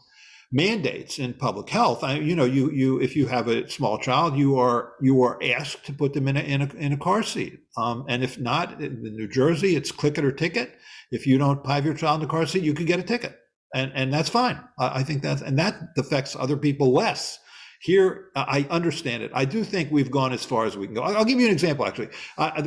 [0.53, 2.05] mandates in public health.
[2.05, 5.43] I, you know, you you if you have a small child, you are you are
[5.43, 7.61] asked to put them in a in a, in a car seat.
[7.77, 10.77] Um, and if not, in New Jersey, it's click it or ticket.
[11.11, 13.35] If you don't have your child in the car seat, you can get a ticket,
[13.75, 14.63] and and that's fine.
[14.79, 17.39] I, I think that's and that affects other people less.
[17.81, 19.33] Here, I understand it.
[19.35, 21.03] I do think we've gone as far as we can go.
[21.03, 21.85] I'll give you an example.
[21.85, 22.11] Actually,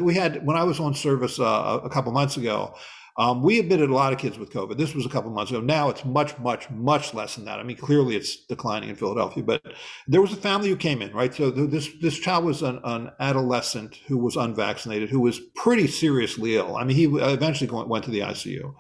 [0.02, 2.76] we had when I was on service uh, a couple months ago.
[3.18, 4.78] Um, we admitted a lot of kids with COVID.
[4.78, 5.62] This was a couple months ago.
[5.62, 7.60] Now it's much, much, much less than that.
[7.60, 9.62] I mean, clearly it's declining in Philadelphia, but
[10.08, 11.34] there was a family who came in, right?
[11.34, 16.58] So this this child was an, an adolescent who was unvaccinated, who was pretty seriously
[16.58, 16.76] ill.
[16.76, 18.74] I mean, he eventually went to the ICU.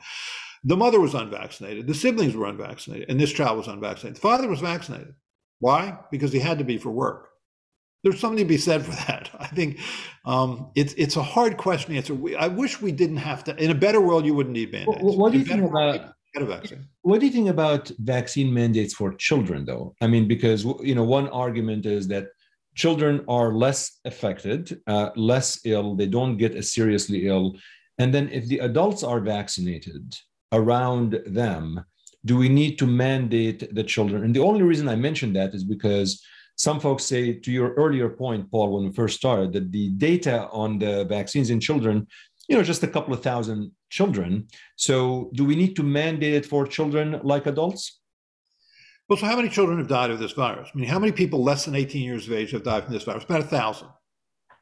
[0.65, 1.88] The mother was unvaccinated.
[1.88, 4.17] The siblings were unvaccinated, and this child was unvaccinated.
[4.17, 5.13] The father was vaccinated.
[5.60, 5.98] Why?
[6.12, 7.30] Because he had to be for work
[8.06, 9.32] there's something to be said for that.
[9.39, 9.80] I think
[10.26, 12.13] um, it's it's a hard question to answer.
[12.13, 13.56] We, I wish we didn't have to.
[13.62, 15.02] In a better world, you wouldn't need mandates.
[15.02, 16.13] What, what do you think about?
[17.02, 19.96] What do you think about vaccine mandates for children, though?
[20.02, 22.28] I mean, because you know, one argument is that
[22.76, 25.96] children are less affected, uh, less ill.
[25.96, 27.56] They don't get as seriously ill,
[27.98, 30.15] and then if the adults are vaccinated
[30.52, 31.84] around them,
[32.26, 34.24] do we need to mandate the children?
[34.24, 36.22] And the only reason I mention that is because
[36.56, 40.48] some folks say, to your earlier point, Paul, when we first started, that the data
[40.52, 42.08] on the vaccines in children,
[42.48, 44.48] you know, just a couple of thousand children.
[44.78, 48.00] So, do we need to mandate it for children like adults?
[49.10, 50.70] Well, so how many children have died of this virus?
[50.74, 53.04] I mean, how many people less than 18 years of age have died from this
[53.04, 53.24] virus?
[53.24, 53.89] About a thousand.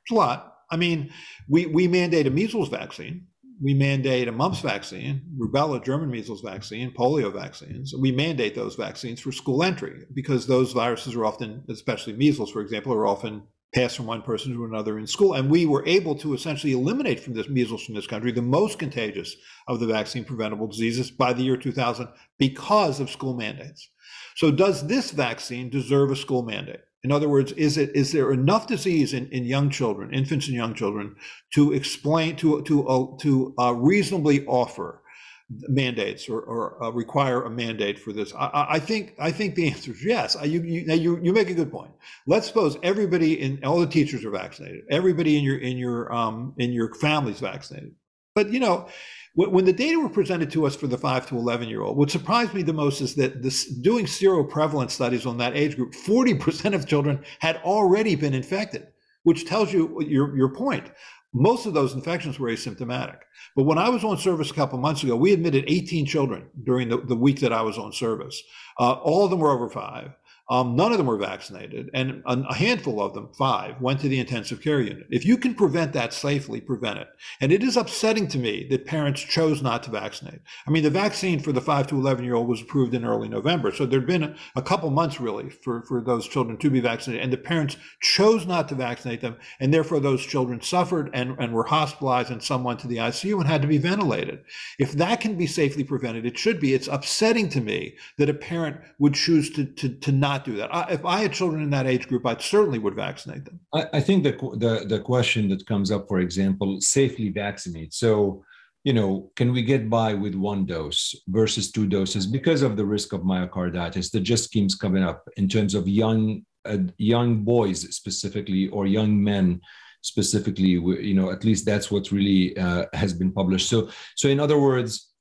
[0.03, 0.57] It's a lot.
[0.69, 1.11] I mean,
[1.47, 3.27] we, we mandate a measles vaccine
[3.63, 7.93] we mandate a mumps vaccine, rubella, German measles vaccine, polio vaccines.
[7.97, 12.59] We mandate those vaccines for school entry because those viruses are often, especially measles, for
[12.59, 15.33] example, are often passed from one person to another in school.
[15.33, 18.79] And we were able to essentially eliminate from this measles from this country the most
[18.79, 19.33] contagious
[19.69, 23.89] of the vaccine preventable diseases by the year 2000 because of school mandates.
[24.35, 26.81] So does this vaccine deserve a school mandate?
[27.03, 30.55] In other words, is it is there enough disease in, in young children, infants and
[30.55, 31.15] young children,
[31.53, 35.01] to explain to to uh, to uh, reasonably offer
[35.49, 38.33] mandates or, or uh, require a mandate for this?
[38.33, 40.37] I, I, think I think the answer is yes.
[40.43, 41.91] You, you, you you make a good point.
[42.25, 46.53] Let's suppose everybody in all the teachers are vaccinated, everybody in your in your um,
[46.57, 47.95] in your family's vaccinated.
[48.33, 48.87] But you know,
[49.35, 52.11] when the data were presented to us for the 5 to 11 year old, what
[52.11, 56.75] surprised me the most is that this, doing seroprevalence studies on that age group, 40%
[56.75, 58.87] of children had already been infected,
[59.23, 60.91] which tells you your, your point.
[61.33, 63.17] Most of those infections were asymptomatic.
[63.55, 66.89] But when I was on service a couple months ago, we admitted 18 children during
[66.89, 68.39] the, the week that I was on service.
[68.79, 70.11] Uh, all of them were over five.
[70.49, 74.19] Um, none of them were vaccinated, and a handful of them, five, went to the
[74.19, 75.07] intensive care unit.
[75.09, 77.07] If you can prevent that safely, prevent it.
[77.39, 80.41] And it is upsetting to me that parents chose not to vaccinate.
[80.67, 83.29] I mean, the vaccine for the five to 11 year old was approved in early
[83.29, 83.71] November.
[83.71, 87.23] So there'd been a, a couple months really for, for those children to be vaccinated.
[87.23, 89.37] And the parents chose not to vaccinate them.
[89.61, 93.39] And therefore, those children suffered and, and were hospitalized and some went to the ICU
[93.39, 94.43] and had to be ventilated.
[94.77, 96.73] If that can be safely prevented, it should be.
[96.73, 100.55] It's upsetting to me that a parent would choose to, to, to not not do
[100.57, 100.73] that.
[100.73, 103.59] I, if I had children in that age group, I certainly would vaccinate them.
[103.73, 107.93] I, I think the, the the question that comes up, for example, safely vaccinate.
[107.93, 108.43] So,
[108.83, 112.85] you know, can we get by with one dose versus two doses because of the
[112.85, 117.79] risk of myocarditis that just keeps coming up in terms of young uh, young boys
[117.95, 119.59] specifically or young men
[120.01, 120.73] specifically
[121.09, 124.59] you know at least that's what really uh, has been published so so in other
[124.59, 125.12] words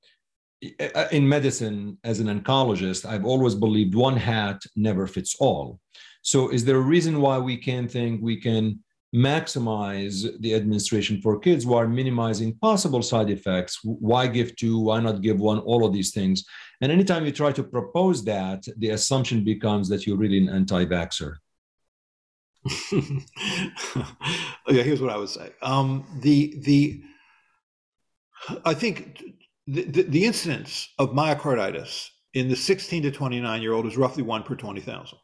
[1.11, 5.81] in medicine as an oncologist i've always believed one hat never fits all.
[6.23, 8.79] So is there a reason why we can't think we can
[9.15, 13.81] maximize the administration for kids while minimizing possible side effects?
[13.83, 14.79] Why give two?
[14.79, 15.59] Why not give one?
[15.59, 16.45] All of these things.
[16.81, 21.35] And anytime you try to propose that the assumption becomes that you're really an anti-vaxxer.
[24.69, 25.51] Yeah here's what i would say.
[25.61, 27.03] Um, the the
[28.65, 29.21] i think
[29.67, 34.43] the, the, incidence of myocarditis in the 16 to 29 year old is roughly one
[34.43, 35.19] per 20,000.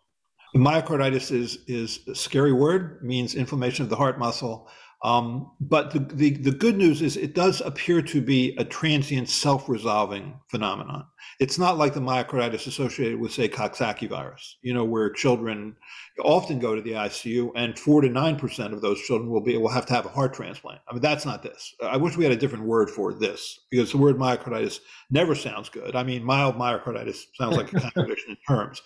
[0.55, 4.68] Myocarditis is, is a scary word, means inflammation of the heart muscle.
[5.02, 9.28] Um, but the, the, the, good news is it does appear to be a transient
[9.28, 11.06] self-resolving phenomenon.
[11.38, 15.76] It's not like the myocarditis associated with, say, Coxsackie virus, you know, where children
[16.24, 19.56] often go to the ICU and four to nine percent of those children will be
[19.56, 20.80] will have to have a heart transplant.
[20.88, 21.76] I mean, that's not this.
[21.80, 24.80] I wish we had a different word for this because the word myocarditis
[25.11, 25.94] never sounds good.
[25.94, 28.82] I mean, mild myocarditis sounds like a contradiction in terms.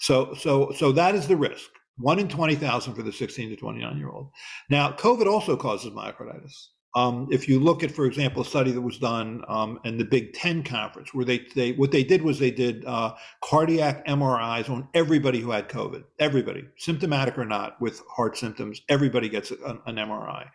[0.00, 3.98] So, so, so that is the risk one in 20,000 for the 16 to 29
[3.98, 4.30] year old.
[4.70, 6.68] Now, COVID also causes myocarditis.
[6.94, 10.04] Um, if you look at, for example, a study that was done um, in the
[10.04, 14.68] Big Ten conference, where they, they what they did was they did uh, cardiac MRIs
[14.68, 19.80] on everybody who had COVID, everybody, symptomatic or not, with heart symptoms, everybody gets an,
[19.86, 20.48] an MRI,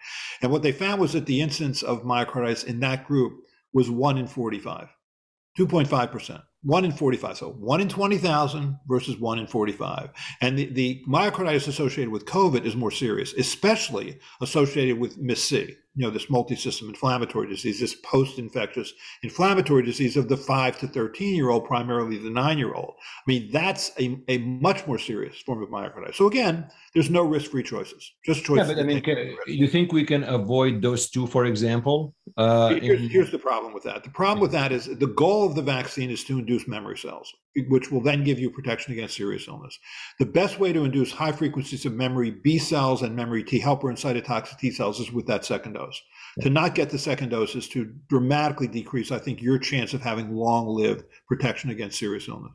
[0.43, 3.41] and what they found was that the incidence of myocarditis in that group
[3.73, 4.89] was one in 45,
[5.57, 7.37] 2.5 percent one in 45.
[7.37, 10.09] So one in 20,000 versus one in 45.
[10.41, 16.05] And the, the myocarditis associated with COVID is more serious, especially associated with MIS-C you
[16.05, 18.93] know, this multi-system inflammatory disease, this post-infectious
[19.23, 22.93] inflammatory disease of the five to 13 year old, primarily the nine year old.
[22.99, 26.13] I mean, that's a, a much more serious form of myocarditis.
[26.13, 28.69] So again, there's no risk-free choices, just choices.
[28.69, 32.13] Yeah, but I mean, can, you think we can avoid those two, for example?
[32.35, 33.09] Uh, here's, in...
[33.09, 34.03] here's the problem with that.
[34.03, 37.33] The problem with that is the goal of the vaccine is to induce memory cells,
[37.69, 39.77] which will then give you protection against serious illness.
[40.19, 43.89] The best way to induce high frequencies of memory B cells and memory T helper
[43.89, 46.01] and cytotoxic T cells is with that second dose dose.
[46.41, 50.01] To not get the second dose is to dramatically decrease, I think, your chance of
[50.01, 52.53] having long-lived protection against serious illness.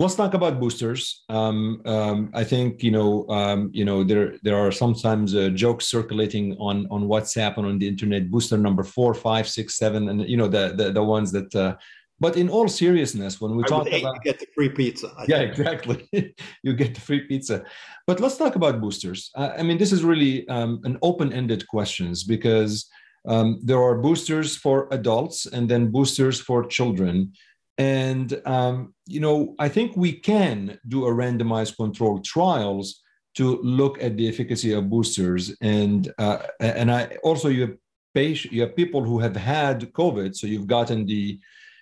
[0.00, 1.24] Let's talk about boosters.
[1.28, 5.88] Um, um, I think you know, um, you know, there there are sometimes uh, jokes
[5.88, 8.30] circulating on on WhatsApp and on the internet.
[8.30, 11.76] Booster number four, five, six, seven, and you know the the, the ones that uh,
[12.18, 15.26] but in all seriousness, when we I talk about you get the free pizza, I
[15.28, 15.50] yeah, think.
[15.50, 16.08] exactly,
[16.62, 17.62] you get the free pizza.
[18.06, 19.30] But let's talk about boosters.
[19.34, 22.88] Uh, I mean, this is really um, an open-ended questions because
[23.26, 27.32] um, there are boosters for adults and then boosters for children.
[27.80, 33.00] And um, you know, I think we can do a randomized controlled trials
[33.36, 35.56] to look at the efficacy of boosters.
[35.62, 37.78] And uh, and I also you
[38.14, 41.40] patient, you have people who have had COVID, so you've gotten the,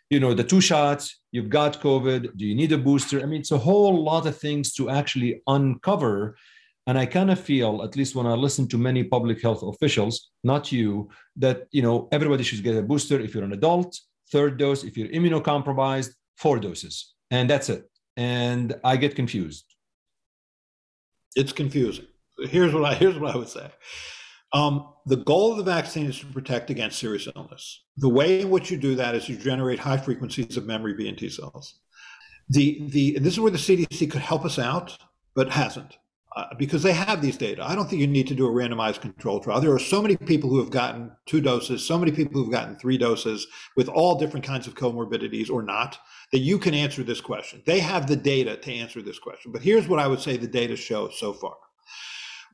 [0.09, 2.37] you know, the two shots, you've got COVID.
[2.37, 3.21] Do you need a booster?
[3.21, 6.37] I mean, it's a whole lot of things to actually uncover.
[6.87, 10.31] And I kind of feel, at least when I listen to many public health officials,
[10.45, 13.99] not you, that you know everybody should get a booster if you're an adult,
[14.31, 17.91] third dose if you're immunocompromised, four doses, and that's it.
[18.17, 19.65] And I get confused.
[21.37, 22.07] It's confusing.
[22.39, 23.71] Here's what I here's what I would say.
[24.53, 27.85] Um, the goal of the vaccine is to protect against serious illness.
[27.99, 31.09] The way in which you do that is you generate high frequencies of memory B
[31.09, 31.81] and T cells.
[32.49, 34.97] The the this is where the CDC could help us out,
[35.35, 35.99] but hasn't.
[36.39, 37.65] Uh, because they have these data.
[37.67, 39.61] I don't think you need to do a randomized control trial.
[39.61, 42.77] There are so many people who have gotten two doses, so many people who've gotten
[42.77, 45.99] three doses with all different kinds of comorbidities or not,
[46.31, 47.61] that you can answer this question.
[47.67, 49.51] They have the data to answer this question.
[49.51, 51.57] But here's what I would say the data show so far.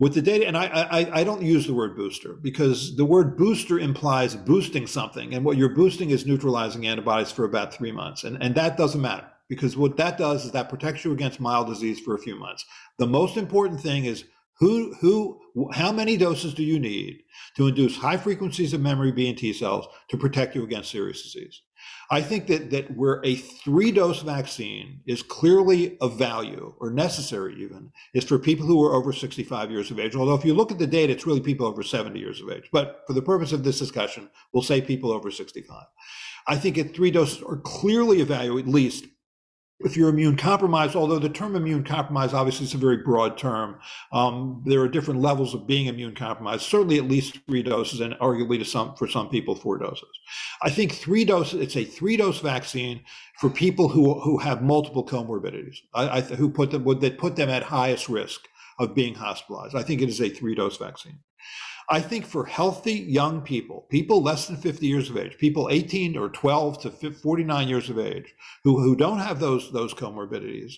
[0.01, 3.37] With the data, and I, I, I don't use the word booster because the word
[3.37, 5.35] booster implies boosting something.
[5.35, 8.24] And what you're boosting is neutralizing antibodies for about three months.
[8.24, 11.69] And, and that doesn't matter because what that does is that protects you against mild
[11.69, 12.65] disease for a few months.
[12.99, 14.25] The most important thing is
[14.59, 15.41] who who
[15.73, 17.23] how many doses do you need
[17.57, 21.23] to induce high frequencies of memory B and T cells to protect you against serious
[21.23, 21.63] disease?
[22.11, 27.57] I think that that where a three dose vaccine is clearly of value or necessary
[27.63, 30.15] even is for people who are over 65 years of age.
[30.15, 32.69] Although if you look at the data, it's really people over 70 years of age.
[32.73, 35.85] But for the purpose of this discussion, we'll say people over 65.
[36.47, 39.07] I think at three doses are clearly of value, at least
[39.85, 43.78] if you're immune compromised, although the term immune compromised obviously is a very broad term,
[44.12, 46.62] um, there are different levels of being immune compromised.
[46.62, 50.09] Certainly, at least three doses, and arguably to some for some people four doses.
[50.62, 51.61] I think three doses.
[51.61, 53.03] It's a three dose vaccine
[53.39, 55.76] for people who who have multiple comorbidities.
[55.95, 59.76] I, I who put them would that put them at highest risk of being hospitalized.
[59.76, 61.18] I think it is a three dose vaccine.
[61.89, 66.16] I think for healthy young people, people less than 50 years of age, people 18
[66.16, 70.74] or 12 to 49 years of age who, who don't have those, those comorbidities,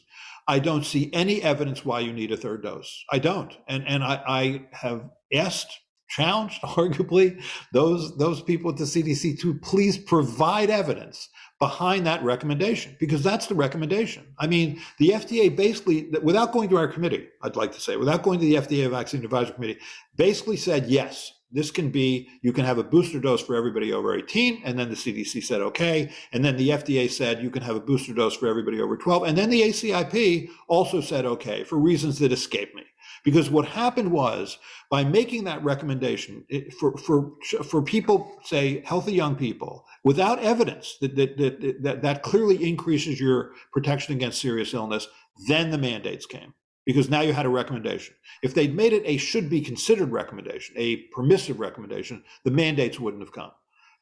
[0.49, 3.05] I don't see any evidence why you need a third dose.
[3.11, 3.57] I don't.
[3.69, 7.43] And, and I, I have asked, challenged, arguably,
[7.73, 11.29] those, those people at the CDC to please provide evidence
[11.59, 14.27] behind that recommendation because that's the recommendation.
[14.39, 18.23] I mean, the FDA basically, without going to our committee, I'd like to say, without
[18.23, 19.79] going to the FDA Vaccine Advisory Committee,
[20.17, 24.15] basically said, yes, this can be, you can have a booster dose for everybody over
[24.15, 24.63] 18.
[24.65, 26.11] And then the CDC said, okay.
[26.33, 29.23] And then the FDA said, you can have a booster dose for everybody over 12.
[29.23, 32.83] And then the ACIP also said, okay, for reasons that escape me.
[33.25, 34.59] Because what happened was
[34.91, 37.33] by making that recommendation it, for, for,
[37.65, 43.21] for people, say healthy young people, without evidence that, that, that, that, that clearly increases
[43.21, 45.09] your protection against serious illness,
[45.49, 46.55] then the mandates came
[46.85, 48.15] because now you had a recommendation.
[48.43, 53.23] If they'd made it a should be considered recommendation, a permissive recommendation, the mandates wouldn't
[53.23, 53.51] have come.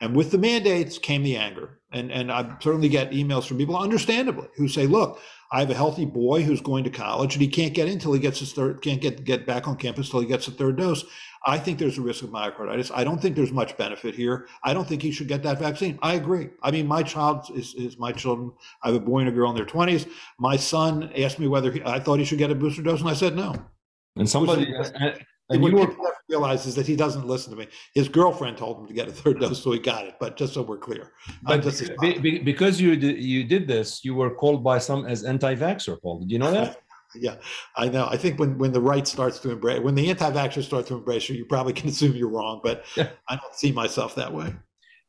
[0.01, 1.81] And with the mandates came the anger.
[1.93, 5.21] And, and I certainly get emails from people, understandably, who say, look,
[5.55, 8.13] I have a healthy boy who's going to college and he can't get in until
[8.13, 10.77] he gets his third, can't get, get back on campus until he gets a third
[10.77, 11.05] dose.
[11.47, 12.91] I think there's a risk of myocarditis.
[12.93, 14.49] I don't think there's much benefit here.
[14.65, 15.97] I don't think he should get that vaccine.
[16.03, 16.49] I agree.
[16.61, 18.51] I mean, my child is, is my children.
[18.83, 20.11] I have a boy and a girl in their 20s.
[20.41, 23.09] My son asked me whether he, I thought he should get a booster dose, and
[23.09, 23.55] I said no.
[24.17, 24.67] And somebody,
[25.51, 27.69] and what have to realize is that he doesn't listen to me.
[27.95, 30.15] His girlfriend told him to get a third dose, so he got it.
[30.19, 31.63] But just so we're clear, but
[32.01, 36.21] be, because you did, you did this, you were called by some as anti-vaxxer, Paul.
[36.21, 36.81] Did you know that?
[37.15, 37.37] yeah,
[37.77, 38.07] I know.
[38.11, 41.29] I think when when the right starts to embrace, when the anti-vaxxers start to embrace
[41.29, 42.61] you, you probably can assume you're wrong.
[42.63, 42.85] But.
[42.97, 44.55] I don't see myself that way.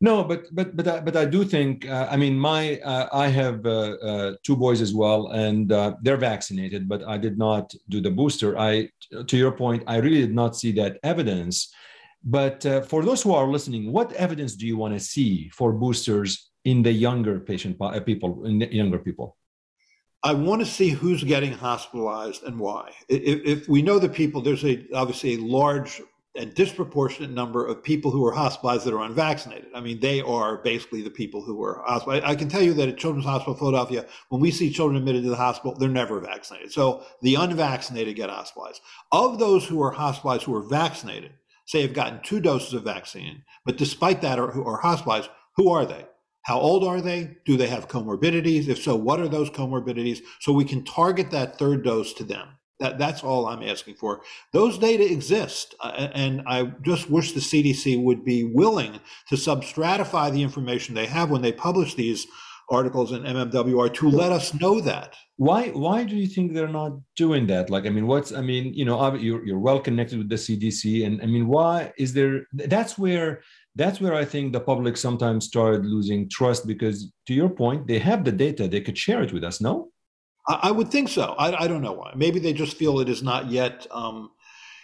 [0.01, 3.27] No, but but but I, but I do think uh, I mean my uh, I
[3.27, 7.73] have uh, uh two boys as well, and uh, they're vaccinated, but I did not
[7.87, 8.57] do the booster.
[8.57, 8.89] I
[9.27, 11.73] to your point, I really did not see that evidence.
[12.25, 15.71] But uh, for those who are listening, what evidence do you want to see for
[15.71, 19.37] boosters in the younger patient people, in younger people?
[20.23, 22.91] I want to see who's getting hospitalized and why.
[23.09, 26.01] If, if we know the people, there's a obviously a large
[26.37, 29.67] a disproportionate number of people who are hospitalized that are unvaccinated.
[29.73, 32.25] I mean, they are basically the people who are hospitalized.
[32.25, 35.29] I can tell you that at Children's Hospital Philadelphia, when we see children admitted to
[35.29, 36.71] the hospital, they're never vaccinated.
[36.71, 38.81] So the unvaccinated get hospitalized.
[39.11, 41.31] Of those who are hospitalized who are vaccinated,
[41.65, 45.69] say have gotten two doses of vaccine, but despite that are, who are hospitalized, who
[45.69, 46.05] are they?
[46.43, 47.37] How old are they?
[47.45, 48.67] Do they have comorbidities?
[48.67, 50.19] If so, what are those comorbidities?
[50.41, 52.49] So we can target that third dose to them.
[52.79, 54.21] That, that's all I'm asking for.
[54.51, 58.99] Those data exist, uh, and I just wish the CDC would be willing
[59.29, 62.27] to substratify the information they have when they publish these
[62.69, 65.15] articles in MMWR to let us know that.
[65.37, 65.69] Why?
[65.69, 67.69] Why do you think they're not doing that?
[67.69, 68.33] Like, I mean, what's?
[68.33, 71.93] I mean, you know, you're you're well connected with the CDC, and I mean, why
[71.97, 72.47] is there?
[72.53, 73.41] That's where
[73.75, 77.99] that's where I think the public sometimes started losing trust because, to your point, they
[77.99, 79.89] have the data, they could share it with us, no?
[80.47, 81.35] I, I would think so.
[81.37, 82.13] I, I, don't know why.
[82.15, 83.87] Maybe they just feel it is not yet.
[83.91, 84.31] Um,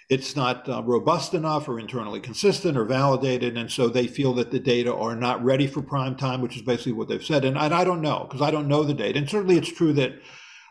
[0.09, 3.57] it's not uh, robust enough or internally consistent or validated.
[3.57, 6.61] And so they feel that the data are not ready for prime time, which is
[6.61, 7.45] basically what they've said.
[7.45, 9.17] And I, I don't know because I don't know the data.
[9.17, 10.13] And certainly it's true that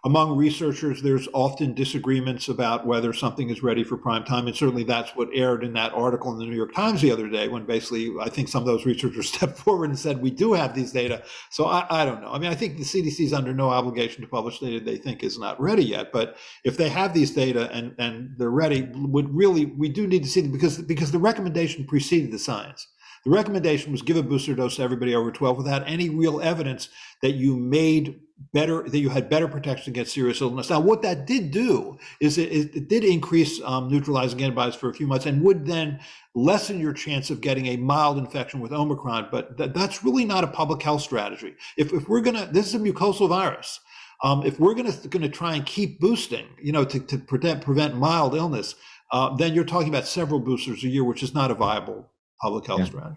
[0.04, 4.46] among researchers, there's often disagreements about whether something is ready for prime time.
[4.46, 7.28] And certainly that's what aired in that article in the New York Times the other
[7.28, 10.54] day, when basically I think some of those researchers stepped forward and said, we do
[10.54, 11.22] have these data.
[11.50, 12.32] So I, I don't know.
[12.32, 15.22] I mean, I think the CDC is under no obligation to publish data they think
[15.22, 16.12] is not ready yet.
[16.12, 20.22] But if they have these data and, and they're ready, would really, we do need
[20.22, 22.86] to see them because, because the recommendation preceded the science.
[23.24, 26.88] The recommendation was give a booster dose to everybody over 12 without any real evidence
[27.20, 28.18] that you made
[28.52, 30.70] better that you had better protection against serious illness.
[30.70, 34.94] Now, what that did do is it, it did increase um, neutralizing antibodies for a
[34.94, 36.00] few months and would then
[36.34, 39.28] lessen your chance of getting a mild infection with Omicron.
[39.30, 41.54] But th- that's really not a public health strategy.
[41.76, 43.80] If, if we're gonna, this is a mucosal virus.
[44.22, 47.96] Um, if we're gonna gonna try and keep boosting, you know, to, to prevent prevent
[47.96, 48.74] mild illness,
[49.12, 52.66] uh, then you're talking about several boosters a year, which is not a viable public
[52.66, 52.86] health yeah.
[52.86, 53.16] strategy.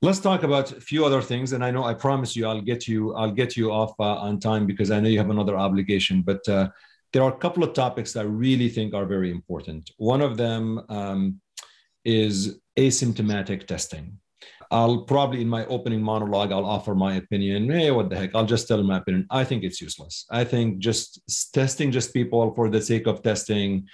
[0.00, 2.86] Let's talk about a few other things, and I know I promise you I'll get
[2.86, 6.22] you I'll get you off uh, on time because I know you have another obligation.
[6.22, 6.68] But uh,
[7.12, 9.90] there are a couple of topics that I really think are very important.
[9.96, 11.40] One of them um,
[12.04, 14.18] is asymptomatic testing.
[14.70, 17.68] I'll probably in my opening monologue I'll offer my opinion.
[17.68, 18.34] Hey, what the heck?
[18.34, 19.26] I'll just tell my opinion.
[19.30, 20.26] I think it's useless.
[20.30, 23.88] I think just testing just people for the sake of testing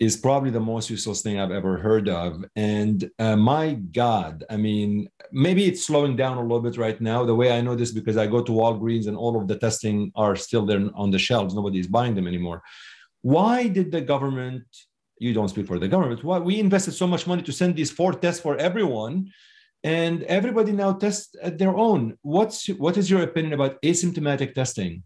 [0.00, 2.44] is probably the most useless thing I've ever heard of.
[2.54, 7.24] And uh, my God, I mean, maybe it's slowing down a little bit right now.
[7.24, 10.12] The way I know this because I go to Walgreens and all of the testing
[10.14, 11.54] are still there on the shelves.
[11.54, 12.62] Nobody's buying them anymore.
[13.22, 14.64] Why did the government?
[15.18, 16.22] You don't speak for the government.
[16.22, 19.32] Why we invested so much money to send these four tests for everyone,
[19.82, 22.16] and everybody now tests at their own.
[22.22, 25.02] What's what is your opinion about asymptomatic testing?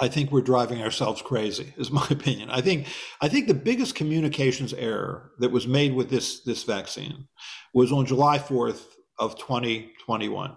[0.00, 2.50] I think we're driving ourselves crazy, is my opinion.
[2.50, 2.86] I think
[3.20, 7.28] I think the biggest communications error that was made with this this vaccine
[7.74, 8.82] was on July 4th
[9.18, 10.56] of 2021,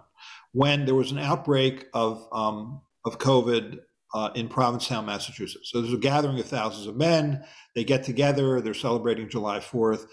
[0.52, 3.78] when there was an outbreak of um, of COVID
[4.14, 5.70] uh, in Provincetown, Massachusetts.
[5.72, 7.44] So there's a gathering of thousands of men.
[7.74, 8.60] They get together.
[8.60, 10.06] They're celebrating July 4th.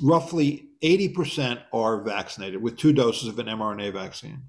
[0.00, 4.44] Roughly 80% are vaccinated with two doses of an mRNA vaccine.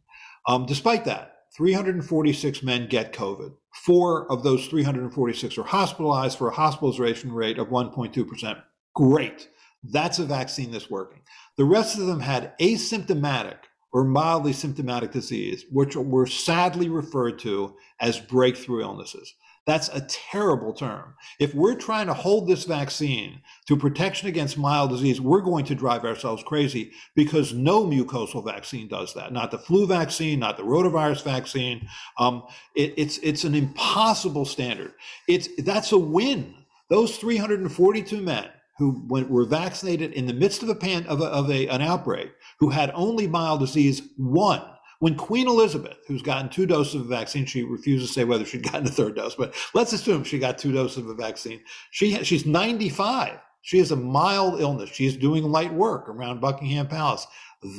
[0.48, 3.54] Um, despite that, 346 men get COVID.
[3.74, 8.62] Four of those 346 are hospitalized for a hospitalization rate of 1.2%.
[8.96, 9.50] Great.
[9.84, 11.22] That's a vaccine that's working.
[11.58, 13.58] The rest of them had asymptomatic
[13.92, 19.36] or mildly symptomatic disease, which were sadly referred to as breakthrough illnesses.
[19.66, 21.14] That's a terrible term.
[21.40, 25.76] If we're trying to hold this vaccine to protection against mild disease, we're going to
[25.76, 29.32] drive ourselves crazy because no mucosal vaccine does that.
[29.32, 31.88] Not the flu vaccine, not the rotavirus vaccine.
[32.18, 32.44] Um,
[32.76, 34.94] it, it's it's an impossible standard.
[35.30, 36.56] It's that's a win.
[36.90, 41.50] Those 342 men who were vaccinated in the midst of a pan of, a, of
[41.50, 44.62] a, an outbreak, who had only mild disease, won
[45.04, 48.46] when Queen Elizabeth, who's gotten two doses of a vaccine, she refuses to say whether
[48.46, 51.60] she'd gotten a third dose, but let's assume she got two doses of a vaccine.
[51.92, 53.38] She she's 95.
[53.64, 54.90] She has a mild illness.
[54.90, 57.28] She's doing light work around Buckingham Palace.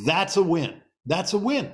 [0.04, 0.82] That's a win.
[1.06, 1.72] That's a win.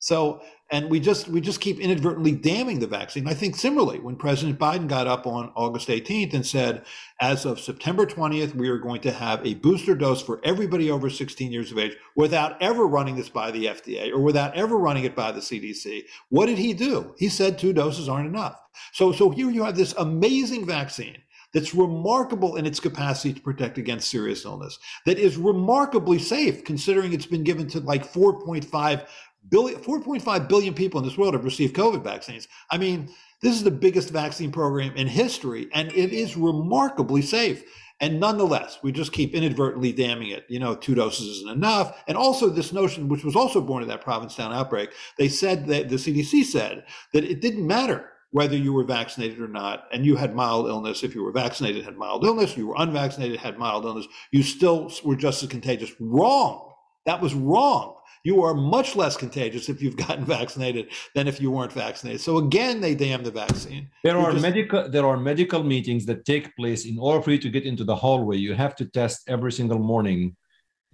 [0.00, 3.26] So and we just we just keep inadvertently damning the vaccine.
[3.26, 6.84] I think similarly, when President Biden got up on August 18th and said,
[7.20, 11.08] as of September 20th, we are going to have a booster dose for everybody over
[11.08, 15.04] 16 years of age without ever running this by the FDA or without ever running
[15.04, 16.04] it by the CDC.
[16.28, 17.14] What did he do?
[17.18, 18.60] He said two doses aren't enough.
[18.92, 21.18] So so here you have this amazing vaccine
[21.52, 27.12] that's remarkable in its capacity to protect against serious illness, that is remarkably safe considering
[27.12, 29.06] it's been given to like 4.5
[29.48, 32.48] billion, 4.5 billion people in this world have received COVID vaccines.
[32.70, 33.08] I mean,
[33.40, 37.62] this is the biggest vaccine program in history, and it is remarkably safe.
[38.00, 40.44] And nonetheless, we just keep inadvertently damning it.
[40.48, 42.00] You know, two doses isn't enough.
[42.06, 45.88] And also, this notion, which was also born of that Provincetown outbreak, they said that
[45.88, 50.14] the CDC said that it didn't matter whether you were vaccinated or not, and you
[50.14, 51.02] had mild illness.
[51.02, 52.56] If you were vaccinated, had mild illness.
[52.56, 54.06] You were unvaccinated, had mild illness.
[54.30, 55.90] You still were just as contagious.
[55.98, 56.72] Wrong.
[57.06, 57.97] That was wrong
[58.28, 62.20] you are much less contagious if you've gotten vaccinated than if you weren't vaccinated.
[62.20, 63.88] So again, they damn the vaccine.
[64.04, 67.40] There are just, medical there are medical meetings that take place in order for you
[67.46, 68.36] to get into the hallway.
[68.36, 70.36] You have to test every single morning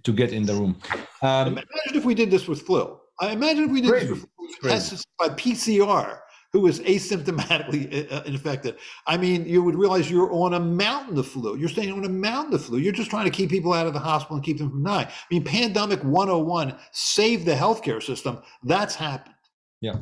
[0.05, 0.73] to get in the room.
[1.21, 2.83] Um, imagine if we did this with flu.
[3.19, 4.25] I imagine if we did this with
[4.61, 6.19] flu, tests by PCR
[6.55, 8.77] who was asymptomatically uh, uh, infected.
[9.05, 11.57] I mean, you would realize you're on a mountain of flu.
[11.57, 12.77] You're staying on a mountain of flu.
[12.77, 15.07] You're just trying to keep people out of the hospital and keep them from dying.
[15.07, 18.41] I mean, pandemic 101 saved the healthcare system.
[18.63, 19.35] That's happened.
[19.81, 19.95] Yeah.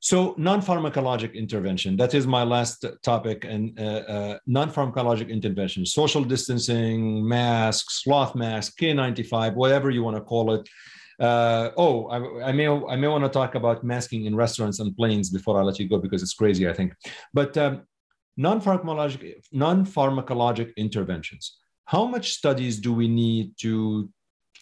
[0.00, 7.24] So non-pharmacologic intervention, that is my last topic, and uh, uh, non-pharmacologic intervention, social distancing,
[7.28, 10.68] masks, cloth mask, K95, whatever you want to call it.
[11.18, 14.96] Uh, oh, I, I, may I may want to talk about masking in restaurants and
[14.96, 16.92] planes before I let you go because it's crazy, I think.
[17.32, 17.82] But um,
[18.36, 21.58] non-pharmacologic non-pharmacologic interventions.
[21.86, 24.10] How much studies do we need to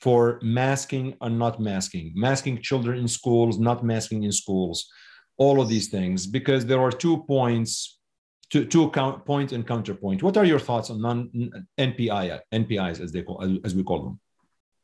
[0.01, 4.91] for masking and not masking, masking children in schools, not masking in schools?
[5.39, 7.99] all of these things because there are two points
[8.51, 11.31] two, two count, point and counterpoint what are your thoughts on non
[11.79, 14.21] npi npis as they call as we call them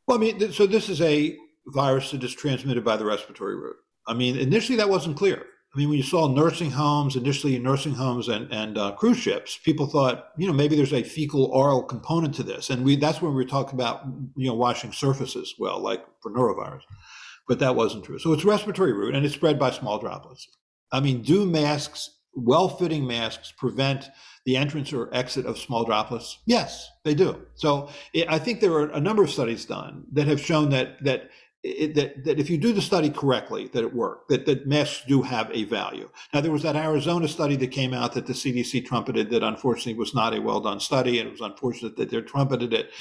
[0.07, 1.37] well i mean so this is a
[1.73, 5.77] virus that is transmitted by the respiratory route i mean initially that wasn't clear I
[5.77, 9.85] mean, when you saw nursing homes, initially nursing homes and, and uh, cruise ships, people
[9.85, 12.71] thought, you know, maybe there's a fecal oral component to this.
[12.71, 14.01] And we that's when we were talking about,
[14.35, 16.81] you know, washing surfaces well, like for norovirus
[17.49, 18.19] but that wasn't true.
[18.19, 20.47] So it's respiratory route and it's spread by small droplets.
[20.91, 24.09] I mean, do masks, well fitting masks, prevent
[24.45, 26.37] the entrance or exit of small droplets?
[26.45, 27.47] Yes, they do.
[27.55, 31.03] So it, I think there are a number of studies done that have shown that
[31.03, 31.31] that
[31.63, 35.03] it, that, that if you do the study correctly, that it worked, that, that masks
[35.07, 36.09] do have a value.
[36.33, 39.95] Now, there was that Arizona study that came out that the CDC trumpeted that unfortunately
[39.95, 42.91] was not a well done study, and it was unfortunate that they trumpeted it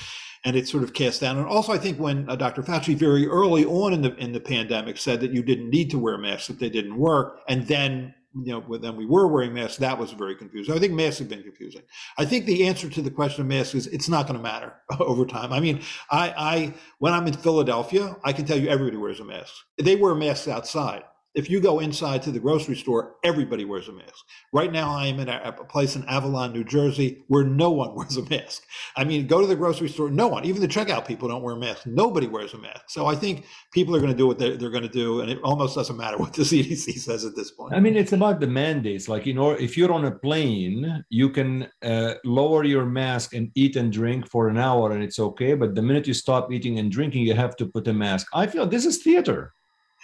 [0.44, 1.36] and it sort of cast down.
[1.36, 2.62] And also, I think when uh, Dr.
[2.62, 5.98] Fauci very early on in the in the pandemic said that you didn't need to
[5.98, 9.78] wear masks if they didn't work, and then you know when we were wearing masks,
[9.78, 10.74] that was very confusing.
[10.74, 11.82] I think masks have been confusing.
[12.16, 14.74] I think the answer to the question of masks is it's not going to matter
[15.00, 15.52] over time.
[15.52, 19.24] I mean, I, I when I'm in Philadelphia, I can tell you everybody wears a
[19.24, 19.52] mask.
[19.78, 21.04] They wear masks outside
[21.34, 24.24] if you go inside to the grocery store, everybody wears a mask.
[24.52, 27.94] Right now, I am in a, a, place in Avalon, New Jersey, where no one
[27.96, 28.64] wears a mask.
[28.96, 31.56] I mean, go to the grocery store, no one, even the checkout people don't wear
[31.56, 31.86] masks.
[31.86, 32.84] Nobody wears a mask.
[32.88, 35.30] So I think people are going to do what they're, they're going to do, and
[35.30, 37.74] it almost doesn't matter what the CDC says at this point.
[37.74, 39.08] I mean, it's about the mandates.
[39.08, 43.50] Like, you know, if you're on a plane, you can uh, lower your mask and
[43.54, 45.54] eat and drink for an hour, and it's okay.
[45.54, 48.26] But the minute you stop eating and drinking, you have to put a mask.
[48.32, 49.52] I feel this is theater.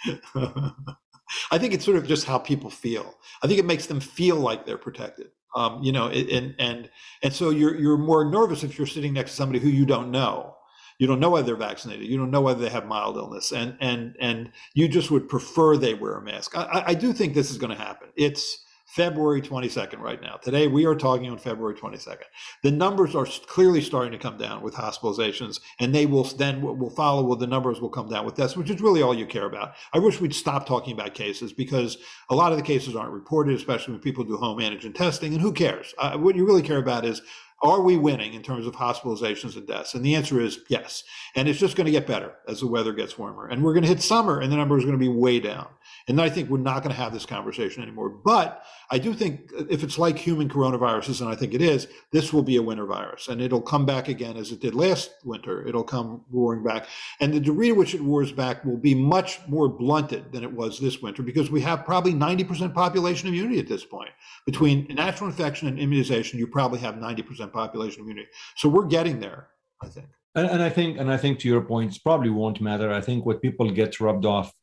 [1.51, 3.15] I think it's sort of just how people feel.
[3.43, 5.27] I think it makes them feel like they're protected.
[5.55, 6.89] Um, you know, and and
[7.23, 10.11] and so you're you're more nervous if you're sitting next to somebody who you don't
[10.11, 10.55] know.
[10.99, 12.07] You don't know whether they're vaccinated.
[12.07, 15.77] You don't know whether they have mild illness, and and and you just would prefer
[15.77, 16.57] they wear a mask.
[16.57, 18.09] I, I do think this is going to happen.
[18.17, 18.64] It's
[18.95, 20.37] February 22nd right now.
[20.37, 22.23] Today we are talking on February 22nd.
[22.63, 26.89] The numbers are clearly starting to come down with hospitalizations, and they will then will
[26.89, 27.21] follow.
[27.21, 29.73] Well, the numbers will come down with deaths, which is really all you care about.
[29.91, 31.97] I wish we'd stop talking about cases because
[32.29, 35.33] a lot of the cases aren't reported, especially when people do home antigen testing.
[35.33, 35.93] And who cares?
[35.97, 37.21] Uh, what you really care about is
[37.61, 39.95] are we winning in terms of hospitalizations and deaths?
[39.95, 41.03] And the answer is yes.
[41.35, 43.47] And it's just going to get better as the weather gets warmer.
[43.47, 45.67] And we're going to hit summer and the number is going to be way down.
[46.07, 48.09] And I think we're not going to have this conversation anymore.
[48.09, 51.87] But I do think uh, if it's like human coronaviruses, and I think it is,
[52.11, 55.11] this will be a winter virus and it'll come back again as it did last
[55.23, 55.65] winter.
[55.67, 56.87] It'll come roaring back.
[57.19, 60.51] And the degree to which it roars back will be much more blunted than it
[60.51, 64.11] was this winter because we have probably 90% population immunity at this point.
[64.45, 68.27] Between natural infection and immunization, you probably have 90% population immunity.
[68.57, 69.49] So we're getting there,
[69.81, 70.07] I think.
[70.35, 72.91] And, and I think, and I think to your point, it probably won't matter.
[72.91, 74.53] I think what people get rubbed off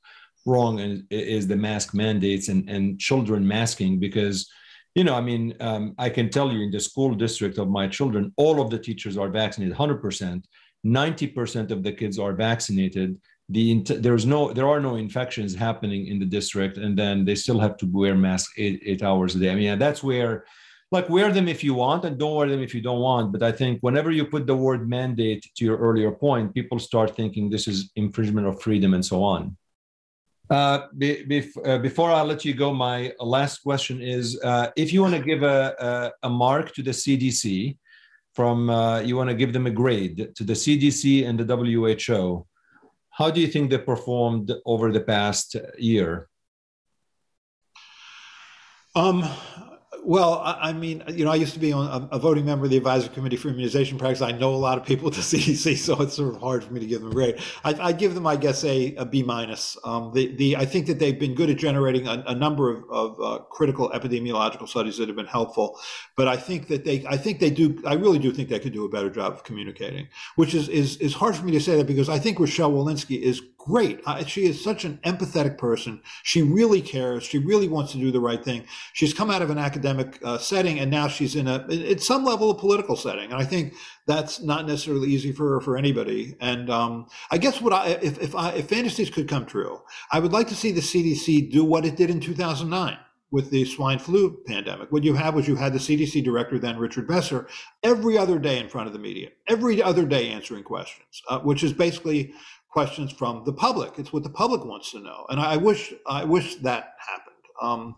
[0.47, 4.51] wrong is, is the mask mandates and, and children masking because
[4.95, 7.87] you know i mean um, i can tell you in the school district of my
[7.87, 10.43] children all of the teachers are vaccinated 100%
[10.85, 16.19] 90% of the kids are vaccinated the there's no there are no infections happening in
[16.19, 19.51] the district and then they still have to wear masks eight, eight hours a day
[19.51, 20.45] i mean that's where
[20.93, 23.43] like wear them if you want and don't wear them if you don't want but
[23.43, 27.49] i think whenever you put the word mandate to your earlier point people start thinking
[27.49, 29.57] this is infringement of freedom and so on
[30.51, 34.93] uh, be, be, uh, before I let you go, my last question is: uh, if
[34.93, 37.79] you want to give a, a, a, mark to the CDC,
[38.35, 42.47] from uh, you want to give them a grade to the CDC and the WHO,
[43.11, 46.29] how do you think they performed over the past year?
[48.95, 49.25] Um,
[50.05, 52.71] well, I, mean, you know, I used to be on a, a, voting member of
[52.71, 54.21] the advisory committee for immunization practice.
[54.21, 56.73] I know a lot of people at the CDC, so it's sort of hard for
[56.73, 57.39] me to give them a grade.
[57.65, 59.77] I, I give them, I guess, a, a B minus.
[59.85, 62.85] Um, the, the, I think that they've been good at generating a, a number of,
[62.91, 65.79] of uh, critical epidemiological studies that have been helpful.
[66.17, 68.73] But I think that they, I think they do, I really do think they could
[68.73, 71.77] do a better job of communicating, which is is is hard for me to say
[71.77, 74.01] that because I think Rochelle Walensky is great.
[74.07, 76.01] Uh, she is such an empathetic person.
[76.25, 77.23] She really cares.
[77.23, 78.65] She really wants to do the right thing.
[78.93, 82.25] She's come out of an academic uh, setting, and now she's in a at some
[82.25, 83.31] level a political setting.
[83.31, 83.75] And I think
[84.07, 86.37] that's not necessarily easy for for anybody.
[86.41, 90.19] And um, I guess what I if if, I, if fantasies could come true, I
[90.19, 92.99] would like to see the CDC do what it did in 2009
[93.31, 94.93] with the swine flu pandemic.
[94.93, 97.49] What you have was you had the CDC director, then Richard Besser,
[97.83, 101.65] every other day in front of the media, every other day answering questions, uh, which
[101.65, 102.35] is basically
[102.73, 103.99] questions from the public.
[103.99, 107.37] It's what the public wants to know, and I wish I wish that happened.
[107.61, 107.97] Um,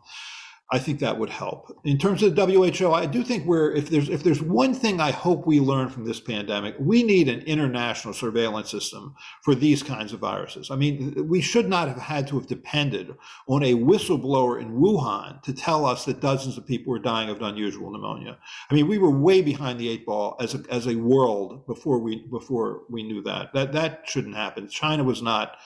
[0.72, 1.76] I think that would help.
[1.84, 4.98] In terms of the WHO, I do think we're if there's if there's one thing
[4.98, 9.82] I hope we learn from this pandemic, we need an international surveillance system for these
[9.82, 10.70] kinds of viruses.
[10.70, 13.14] I mean, we should not have had to have depended
[13.46, 17.42] on a whistleblower in Wuhan to tell us that dozens of people were dying of
[17.42, 18.38] unusual pneumonia.
[18.70, 21.98] I mean, we were way behind the eight ball as a, as a world before
[21.98, 23.52] we before we knew that.
[23.52, 24.68] That that shouldn't happen.
[24.68, 25.58] China was not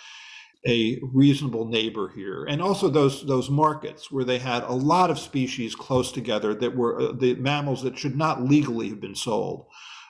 [0.66, 5.18] a reasonable neighbor here and also those those markets where they had a lot of
[5.18, 9.66] species close together that were uh, the mammals that should not legally have been sold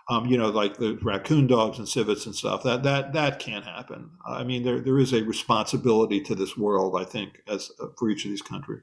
[0.09, 3.65] um, you know like the raccoon dogs and civets and stuff that that that can't
[3.67, 7.87] happen i mean there there is a responsibility to this world i think as uh,
[7.99, 8.83] for each of these countries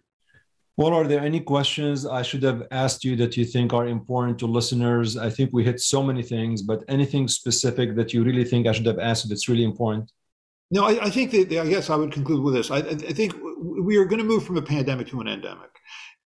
[0.77, 4.37] well, are there any questions I should have asked you that you think are important
[4.39, 5.15] to listeners?
[5.15, 8.73] I think we hit so many things, but anything specific that you really think I
[8.73, 10.11] should have asked that's really important?
[10.71, 12.71] No, I, I think that I guess I would conclude with this.
[12.71, 15.69] I, I think we are going to move from a pandemic to an endemic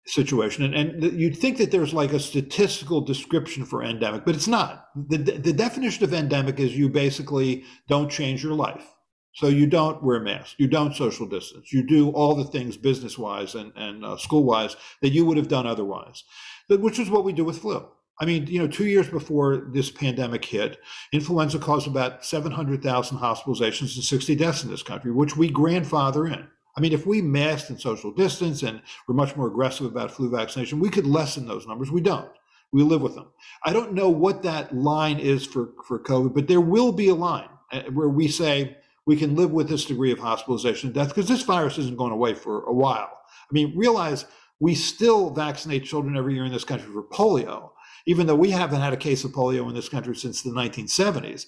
[0.06, 4.48] situation, and, and you'd think that there's like a statistical description for endemic, but it's
[4.48, 4.88] not.
[4.96, 8.86] the The definition of endemic is you basically don't change your life.
[9.34, 13.20] So you don't wear masks, you don't social distance, you do all the things business
[13.20, 16.24] wise and, and uh, school wise that you would have done otherwise,
[16.70, 17.88] which is what we do with flu.
[18.20, 20.80] I mean, you know, two years before this pandemic hit,
[21.12, 26.48] influenza caused about 700,000 hospitalizations and 60 deaths in this country, which we grandfather in.
[26.76, 30.30] I mean, if we masked and social distance and were much more aggressive about flu
[30.30, 31.92] vaccination, we could lessen those numbers.
[31.92, 32.32] We don't.
[32.72, 33.28] We live with them.
[33.64, 37.16] I don't know what that line is for, for COVID, but there will be a
[37.16, 41.10] line uh, where we say we can live with this degree of hospitalization and death
[41.10, 43.10] because this virus isn't going away for a while.
[43.30, 44.26] I mean, realize
[44.60, 47.72] we still vaccinate children every year in this country for polio
[48.08, 51.46] even though we haven't had a case of polio in this country since the 1970s,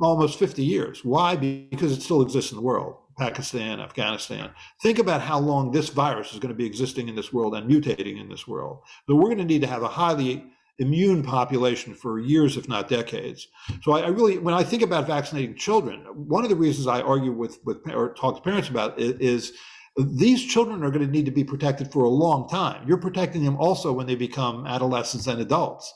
[0.00, 1.04] almost 50 years.
[1.04, 1.36] Why?
[1.36, 2.96] Because it still exists in the world.
[3.18, 4.50] Pakistan, Afghanistan.
[4.82, 7.68] Think about how long this virus is going to be existing in this world and
[7.68, 8.80] mutating in this world.
[9.08, 10.44] So we're going to need to have a highly
[10.78, 13.48] immune population for years, if not decades.
[13.82, 17.00] So I, I, really, when I think about vaccinating children, one of the reasons I
[17.00, 19.54] argue with, with or talk to parents about it is
[19.96, 22.86] these children are going to need to be protected for a long time.
[22.86, 25.92] You're protecting them also when they become adolescents and adults,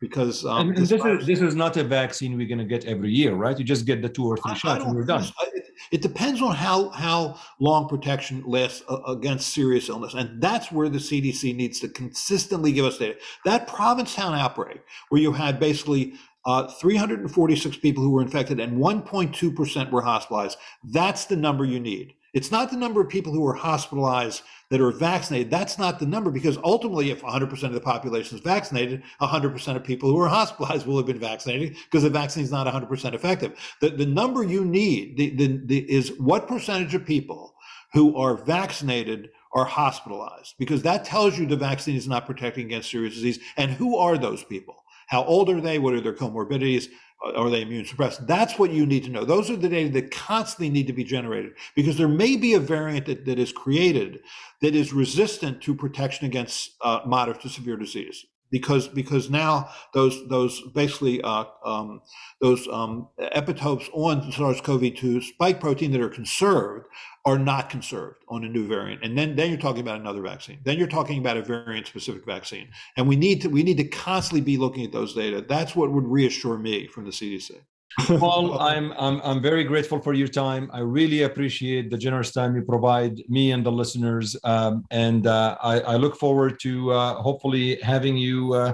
[0.00, 2.64] because um, and, and this, virus, is this is not a vaccine we're going to
[2.64, 3.58] get every year, right?
[3.58, 5.24] You just get the two or three I, shots I and you're done.
[5.54, 10.70] It, it depends on how how long protection lasts uh, against serious illness, and that's
[10.70, 13.18] where the CDC needs to consistently give us data.
[13.46, 19.90] That Provincetown outbreak, where you had basically uh, 346 people who were infected and 1.2%
[19.90, 20.56] were hospitalized.
[20.82, 22.14] That's the number you need.
[22.34, 25.50] It's not the number of people who are hospitalized that are vaccinated.
[25.50, 29.84] That's not the number because ultimately, if 100% of the population is vaccinated, 100% of
[29.84, 33.58] people who are hospitalized will have been vaccinated because the vaccine is not 100% effective.
[33.80, 37.54] The, the number you need the, the, the, is what percentage of people
[37.94, 42.90] who are vaccinated are hospitalized because that tells you the vaccine is not protecting against
[42.90, 43.38] serious disease.
[43.56, 44.84] And who are those people?
[45.06, 45.78] How old are they?
[45.78, 46.88] What are their comorbidities?
[47.22, 48.26] Are they immune suppressed?
[48.26, 49.24] That's what you need to know.
[49.24, 52.60] Those are the data that constantly need to be generated because there may be a
[52.60, 54.20] variant that, that is created
[54.60, 60.26] that is resistant to protection against uh, moderate to severe disease because because now those
[60.28, 62.02] those basically uh, um,
[62.40, 66.86] those um, epitopes on SARS-CoV-2 spike protein that are conserved
[67.28, 70.58] are not conserved on a new variant, and then then you're talking about another vaccine.
[70.64, 74.40] Then you're talking about a variant-specific vaccine, and we need to we need to constantly
[74.40, 75.44] be looking at those data.
[75.46, 77.50] That's what would reassure me from the CDC.
[78.18, 80.70] Paul, I'm, I'm I'm very grateful for your time.
[80.72, 85.56] I really appreciate the generous time you provide me and the listeners, um, and uh,
[85.62, 88.72] I, I, look forward to uh, hopefully having you uh,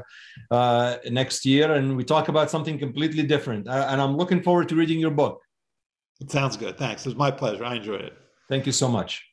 [0.50, 3.66] uh next year, and we talk about something completely different.
[3.66, 5.40] Uh, and I'm looking forward to reading your book.
[6.20, 6.76] It sounds good.
[6.76, 7.06] Thanks.
[7.06, 7.64] It was my pleasure.
[7.64, 8.14] I enjoyed it.
[8.48, 9.24] Thank you so much.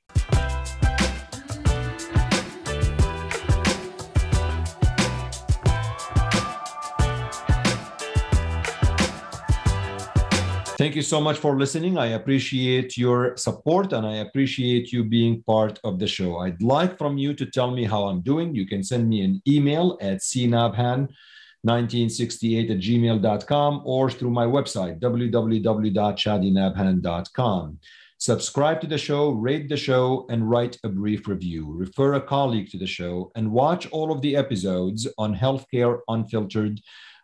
[10.82, 12.00] Thank you so much for listening.
[12.00, 16.40] I appreciate your support and I appreciate you being part of the show.
[16.40, 18.56] I'd like from you to tell me how I'm doing.
[18.56, 27.80] You can send me an email at cnabhan1968 at gmail.com or through my website, www.chadinabhan.com.
[28.22, 31.66] Subscribe to the show, rate the show, and write a brief review.
[31.68, 36.80] Refer a colleague to the show and watch all of the episodes on Healthcare Unfiltered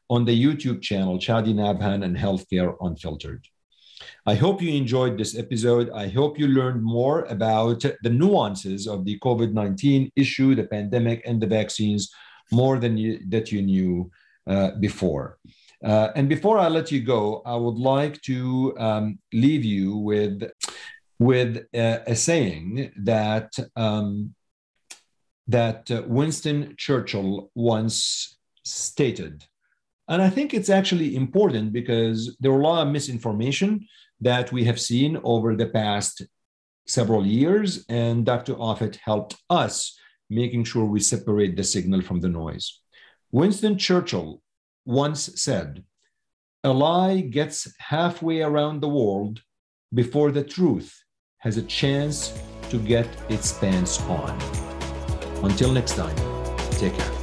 [0.09, 3.45] on the YouTube channel, Chadi Nabhan and Healthcare Unfiltered.
[4.25, 5.91] I hope you enjoyed this episode.
[5.91, 11.21] I hope you learned more about the nuances of the COVID 19 issue, the pandemic,
[11.27, 12.09] and the vaccines
[12.51, 14.09] more than you, that you knew
[14.47, 15.37] uh, before.
[15.83, 20.49] Uh, and before I let you go, I would like to um, leave you with
[21.19, 24.33] with a, a saying that um,
[25.47, 29.45] that uh, Winston Churchill once stated,
[30.07, 33.87] and I think it's actually important because there are a lot of misinformation
[34.19, 36.23] that we have seen over the past
[36.87, 38.55] several years, and Dr.
[38.55, 39.97] Offit helped us
[40.29, 42.81] making sure we separate the signal from the noise.
[43.31, 44.41] Winston Churchill
[44.87, 45.83] once said,
[46.63, 49.41] A lie gets halfway around the world
[49.93, 50.97] before the truth
[51.39, 52.33] has a chance
[52.69, 54.31] to get its pants on.
[55.43, 56.15] Until next time,
[56.71, 57.16] take care.